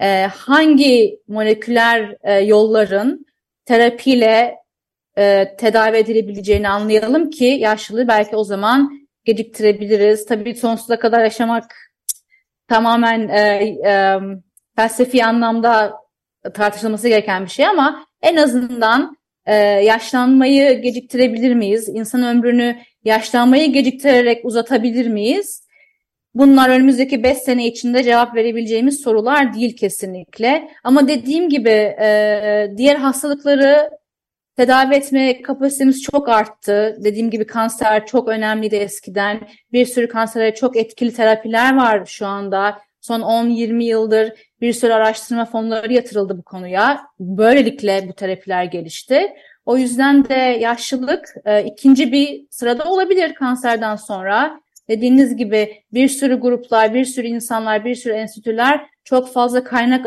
e, 0.00 0.26
hangi 0.26 1.20
moleküler 1.28 2.16
e, 2.22 2.32
yolların 2.34 3.26
terapiyle 3.64 4.56
e, 5.18 5.56
tedavi 5.58 5.96
edilebileceğini 5.96 6.68
anlayalım 6.68 7.30
ki 7.30 7.44
yaşlılığı 7.44 8.08
belki 8.08 8.36
o 8.36 8.44
zaman 8.44 9.08
geciktirebiliriz. 9.24 10.26
Tabii 10.26 10.54
sonsuza 10.54 10.98
kadar 10.98 11.24
yaşamak 11.24 11.76
tamamen 12.68 13.28
e, 13.28 13.40
e, 13.86 14.18
felsefi 14.76 15.24
anlamda 15.24 15.92
tartışılması 16.54 17.08
gereken 17.08 17.44
bir 17.44 17.50
şey 17.50 17.66
ama 17.66 18.06
en 18.22 18.36
azından 18.36 19.16
e, 19.46 19.54
yaşlanmayı 19.64 20.82
geciktirebilir 20.82 21.54
miyiz? 21.54 21.88
İnsan 21.88 22.22
ömrünü 22.22 22.76
yaşlanmayı 23.04 23.72
geciktirerek 23.72 24.44
uzatabilir 24.44 25.08
miyiz? 25.08 25.62
Bunlar 26.34 26.68
önümüzdeki 26.68 27.22
5 27.22 27.38
sene 27.38 27.66
içinde 27.66 28.04
cevap 28.04 28.34
verebileceğimiz 28.34 29.00
sorular 29.00 29.54
değil 29.54 29.76
kesinlikle. 29.76 30.68
Ama 30.84 31.08
dediğim 31.08 31.48
gibi 31.48 31.94
e, 32.00 32.68
diğer 32.76 32.96
hastalıkları 32.96 33.90
tedavi 34.56 34.94
etme 34.94 35.42
kapasitemiz 35.42 36.02
çok 36.02 36.28
arttı. 36.28 36.96
Dediğim 37.04 37.30
gibi 37.30 37.46
kanser 37.46 38.06
çok 38.06 38.28
önemliydi 38.28 38.76
eskiden. 38.76 39.40
Bir 39.72 39.86
sürü 39.86 40.08
kansere 40.08 40.54
çok 40.54 40.76
etkili 40.76 41.14
terapiler 41.14 41.76
var 41.76 42.06
şu 42.06 42.26
anda. 42.26 42.78
Son 43.00 43.20
10-20 43.20 43.82
yıldır 43.82 44.32
bir 44.62 44.72
sürü 44.72 44.92
araştırma 44.92 45.44
fonları 45.44 45.92
yatırıldı 45.92 46.38
bu 46.38 46.42
konuya. 46.42 47.06
Böylelikle 47.20 48.08
bu 48.08 48.12
terapiler 48.12 48.64
gelişti. 48.64 49.32
O 49.66 49.76
yüzden 49.76 50.28
de 50.28 50.34
yaşlılık 50.34 51.34
e, 51.44 51.64
ikinci 51.64 52.12
bir 52.12 52.46
sırada 52.50 52.84
olabilir 52.84 53.34
kanserden 53.34 53.96
sonra. 53.96 54.60
Dediğiniz 54.88 55.36
gibi 55.36 55.84
bir 55.92 56.08
sürü 56.08 56.40
gruplar, 56.40 56.94
bir 56.94 57.04
sürü 57.04 57.26
insanlar, 57.26 57.84
bir 57.84 57.94
sürü 57.94 58.12
enstitüler 58.12 58.86
çok 59.04 59.32
fazla 59.32 59.64
kaynak 59.64 60.06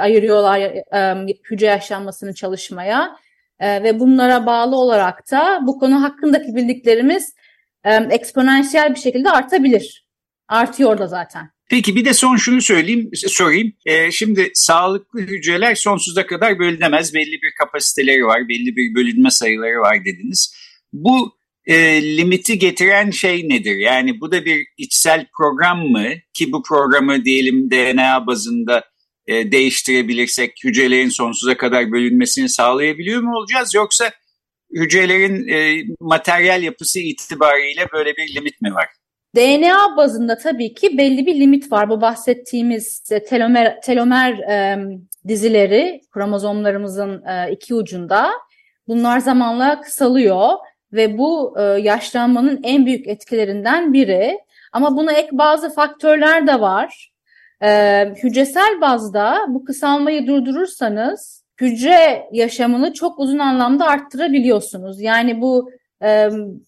ayırıyorlar 0.00 0.60
e, 0.60 1.34
hücre 1.50 1.66
yaşlanmasını 1.66 2.34
çalışmaya. 2.34 3.16
E, 3.60 3.82
ve 3.82 4.00
bunlara 4.00 4.46
bağlı 4.46 4.76
olarak 4.76 5.30
da 5.30 5.60
bu 5.66 5.78
konu 5.78 6.02
hakkındaki 6.02 6.54
bildiklerimiz 6.54 7.34
e, 7.84 7.94
eksponansiyel 7.94 8.94
bir 8.94 9.00
şekilde 9.00 9.30
artabilir. 9.30 10.06
Artıyor 10.48 10.98
da 10.98 11.06
zaten. 11.06 11.51
Peki 11.70 11.96
bir 11.96 12.04
de 12.04 12.14
son 12.14 12.36
şunu 12.36 12.62
söyleyeyim, 12.62 13.10
sorayım. 13.14 13.72
Ee, 13.86 14.10
şimdi 14.10 14.50
sağlıklı 14.54 15.20
hücreler 15.20 15.74
sonsuza 15.74 16.26
kadar 16.26 16.58
bölünemez. 16.58 17.14
Belli 17.14 17.42
bir 17.42 17.52
kapasiteleri 17.58 18.24
var, 18.24 18.48
belli 18.48 18.76
bir 18.76 18.94
bölünme 18.94 19.30
sayıları 19.30 19.80
var 19.80 20.04
dediniz. 20.04 20.54
Bu 20.92 21.36
e, 21.66 22.02
limiti 22.16 22.58
getiren 22.58 23.10
şey 23.10 23.48
nedir? 23.48 23.76
Yani 23.76 24.20
bu 24.20 24.32
da 24.32 24.44
bir 24.44 24.66
içsel 24.78 25.26
program 25.36 25.88
mı? 25.88 26.08
Ki 26.34 26.52
bu 26.52 26.62
programı 26.62 27.24
diyelim 27.24 27.70
DNA 27.70 28.26
bazında 28.26 28.84
e, 29.26 29.52
değiştirebilirsek 29.52 30.60
hücrelerin 30.64 31.08
sonsuza 31.08 31.56
kadar 31.56 31.92
bölünmesini 31.92 32.48
sağlayabiliyor 32.48 33.20
mu 33.20 33.36
olacağız? 33.36 33.74
Yoksa 33.74 34.12
hücrelerin 34.74 35.48
e, 35.48 35.84
materyal 36.00 36.62
yapısı 36.62 37.00
itibariyle 37.00 37.86
böyle 37.92 38.16
bir 38.16 38.34
limit 38.34 38.60
mi 38.60 38.74
var? 38.74 38.88
DNA 39.36 39.96
bazında 39.96 40.38
tabii 40.38 40.74
ki 40.74 40.98
belli 40.98 41.26
bir 41.26 41.40
limit 41.40 41.72
var. 41.72 41.90
Bu 41.90 42.00
bahsettiğimiz 42.00 43.00
telomer, 43.00 43.80
telomer 43.80 44.38
e, 44.38 44.78
dizileri 45.28 46.00
kromozomlarımızın 46.10 47.22
e, 47.24 47.52
iki 47.52 47.74
ucunda. 47.74 48.30
Bunlar 48.88 49.18
zamanla 49.18 49.80
kısalıyor 49.80 50.48
ve 50.92 51.18
bu 51.18 51.54
e, 51.58 51.62
yaşlanmanın 51.62 52.60
en 52.64 52.86
büyük 52.86 53.08
etkilerinden 53.08 53.92
biri. 53.92 54.38
Ama 54.72 54.96
buna 54.96 55.12
ek 55.12 55.28
bazı 55.32 55.74
faktörler 55.74 56.46
de 56.46 56.60
var. 56.60 57.12
E, 57.62 58.04
hücresel 58.22 58.80
bazda 58.80 59.38
bu 59.48 59.64
kısalmayı 59.64 60.26
durdurursanız 60.26 61.44
hücre 61.60 62.28
yaşamını 62.32 62.92
çok 62.92 63.18
uzun 63.18 63.38
anlamda 63.38 63.86
arttırabiliyorsunuz. 63.86 65.00
Yani 65.00 65.40
bu 65.40 65.70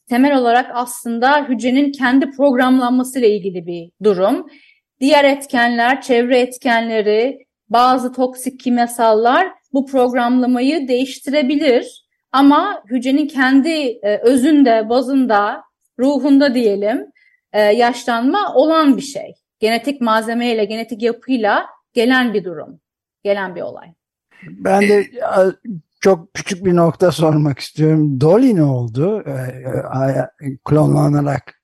temel 0.08 0.38
olarak 0.38 0.70
aslında 0.74 1.44
hücrenin 1.44 1.92
kendi 1.92 2.30
programlanması 2.30 3.18
ile 3.18 3.36
ilgili 3.36 3.66
bir 3.66 3.90
durum. 4.02 4.46
Diğer 5.00 5.24
etkenler, 5.24 6.02
çevre 6.02 6.40
etkenleri, 6.40 7.46
bazı 7.68 8.12
toksik 8.12 8.60
kimyasallar 8.60 9.48
bu 9.72 9.86
programlamayı 9.86 10.88
değiştirebilir. 10.88 12.04
Ama 12.32 12.82
hücrenin 12.90 13.26
kendi 13.26 13.70
e, 14.02 14.18
özünde, 14.22 14.88
bazında, 14.88 15.62
ruhunda 15.98 16.54
diyelim 16.54 17.06
e, 17.52 17.60
yaşlanma 17.60 18.54
olan 18.54 18.96
bir 18.96 19.02
şey. 19.02 19.34
Genetik 19.60 20.00
malzemeyle, 20.00 20.64
genetik 20.64 21.02
yapıyla 21.02 21.66
gelen 21.92 22.34
bir 22.34 22.44
durum, 22.44 22.80
gelen 23.24 23.54
bir 23.54 23.60
olay. 23.60 23.88
Ben 24.42 24.82
de 24.82 25.06
çok 26.04 26.34
küçük 26.34 26.64
bir 26.64 26.76
nokta 26.76 27.12
sormak 27.12 27.58
istiyorum. 27.58 28.20
Dolly 28.20 28.56
ne 28.56 28.62
oldu? 28.62 29.24
Ee, 29.26 30.58
klonlanarak 30.64 31.54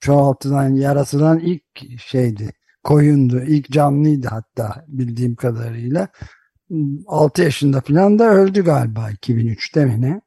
çoğaltılan, 0.00 0.74
yaratılan 0.74 1.38
ilk 1.38 2.00
şeydi. 2.00 2.50
Koyundu. 2.84 3.40
ilk 3.40 3.70
canlıydı 3.70 4.28
hatta 4.28 4.84
bildiğim 4.88 5.36
kadarıyla. 5.36 6.08
6 7.06 7.42
yaşında 7.42 7.80
falan 7.80 8.18
da 8.18 8.24
öldü 8.24 8.64
galiba 8.64 9.10
2003'te 9.10 9.84
mi 9.84 10.00
ne? 10.00 10.20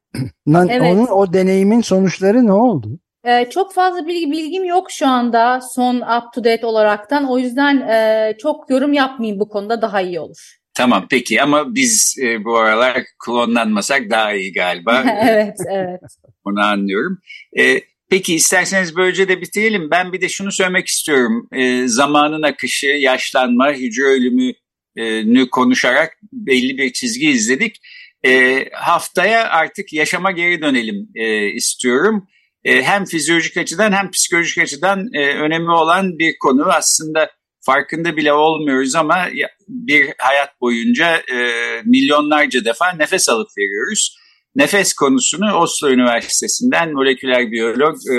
evet. 0.70 0.92
Onun 0.92 1.06
o 1.06 1.32
deneyimin 1.32 1.80
sonuçları 1.80 2.46
ne 2.46 2.52
oldu? 2.52 2.98
Ee, 3.24 3.50
çok 3.50 3.74
fazla 3.74 4.06
bilgi 4.06 4.30
bilgim 4.30 4.64
yok 4.64 4.90
şu 4.90 5.08
anda 5.08 5.60
son 5.60 5.96
up 5.96 6.32
to 6.34 6.44
date 6.44 6.66
olaraktan. 6.66 7.30
O 7.30 7.38
yüzden 7.38 7.76
e, 7.76 8.32
çok 8.38 8.70
yorum 8.70 8.92
yapmayayım 8.92 9.40
bu 9.40 9.48
konuda 9.48 9.82
daha 9.82 10.00
iyi 10.00 10.20
olur. 10.20 10.59
Tamam 10.74 11.06
peki 11.10 11.42
ama 11.42 11.74
biz 11.74 12.16
e, 12.22 12.44
bu 12.44 12.58
aralar 12.58 13.04
klonlanmasak 13.24 14.10
daha 14.10 14.34
iyi 14.34 14.52
galiba. 14.52 15.04
evet, 15.22 15.56
evet. 15.70 16.00
Bunu 16.44 16.60
anlıyorum. 16.60 17.18
E, 17.58 17.80
peki 18.10 18.34
isterseniz 18.34 18.96
böylece 18.96 19.28
de 19.28 19.40
bitirelim. 19.40 19.90
Ben 19.90 20.12
bir 20.12 20.20
de 20.20 20.28
şunu 20.28 20.52
söylemek 20.52 20.86
istiyorum. 20.86 21.48
E, 21.52 21.88
zamanın 21.88 22.42
akışı, 22.42 22.86
yaşlanma, 22.86 23.72
hücre 23.72 24.04
ölümünü 24.04 25.50
konuşarak 25.50 26.18
belli 26.32 26.78
bir 26.78 26.92
çizgi 26.92 27.30
izledik. 27.30 27.76
E, 28.26 28.64
haftaya 28.72 29.48
artık 29.48 29.92
yaşama 29.92 30.30
geri 30.30 30.62
dönelim 30.62 31.08
e, 31.14 31.46
istiyorum. 31.46 32.28
E, 32.64 32.82
hem 32.82 33.04
fizyolojik 33.04 33.56
açıdan 33.56 33.92
hem 33.92 34.10
psikolojik 34.10 34.58
açıdan 34.58 35.08
e, 35.12 35.26
önemli 35.26 35.70
olan 35.70 36.18
bir 36.18 36.38
konu 36.38 36.72
aslında 36.72 37.30
farkında 37.70 38.16
bile 38.16 38.32
olmuyoruz 38.32 38.94
ama 38.94 39.28
bir 39.68 40.14
hayat 40.18 40.60
boyunca 40.60 41.16
e, 41.16 41.36
milyonlarca 41.84 42.64
defa 42.64 42.92
nefes 42.92 43.28
alıp 43.28 43.48
veriyoruz. 43.58 44.16
Nefes 44.54 44.92
konusunu 44.92 45.52
Oslo 45.52 45.90
Üniversitesi'nden 45.90 46.92
moleküler 46.92 47.50
biyolog 47.50 47.96
e, 48.12 48.16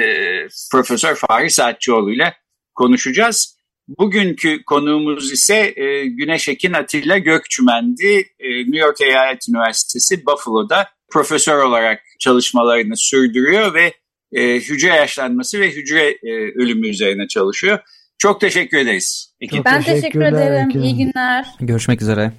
e, 0.00 0.46
Profesör 0.72 1.14
Fahri 1.14 1.50
Saatçıoğlu 1.50 2.12
ile 2.12 2.34
konuşacağız. 2.74 3.56
Bugünkü 3.88 4.64
konuğumuz 4.64 5.32
ise 5.32 5.72
e, 5.76 6.06
Güneş 6.06 6.48
Ekin 6.48 6.72
Atilla 6.72 7.18
Gökçümen'di. 7.18 8.26
E, 8.38 8.48
New 8.58 8.78
York 8.78 9.00
Eyalet 9.00 9.48
Üniversitesi 9.48 10.26
Buffalo'da 10.26 10.88
profesör 11.10 11.58
olarak 11.58 12.00
çalışmalarını 12.20 12.96
sürdürüyor 12.96 13.74
ve 13.74 13.94
e, 14.32 14.54
hücre 14.54 14.88
yaşlanması 14.88 15.60
ve 15.60 15.70
hücre 15.70 16.18
e, 16.22 16.32
ölümü 16.32 16.88
üzerine 16.88 17.28
çalışıyor. 17.28 17.78
Çok 18.18 18.40
teşekkür 18.40 18.78
ederiz. 18.78 19.32
Çok 19.50 19.64
ben 19.64 19.82
teşekkür 19.82 20.20
ederim. 20.20 20.70
İyi 20.82 20.96
günler. 20.96 21.46
Görüşmek 21.60 22.02
üzere. 22.02 22.32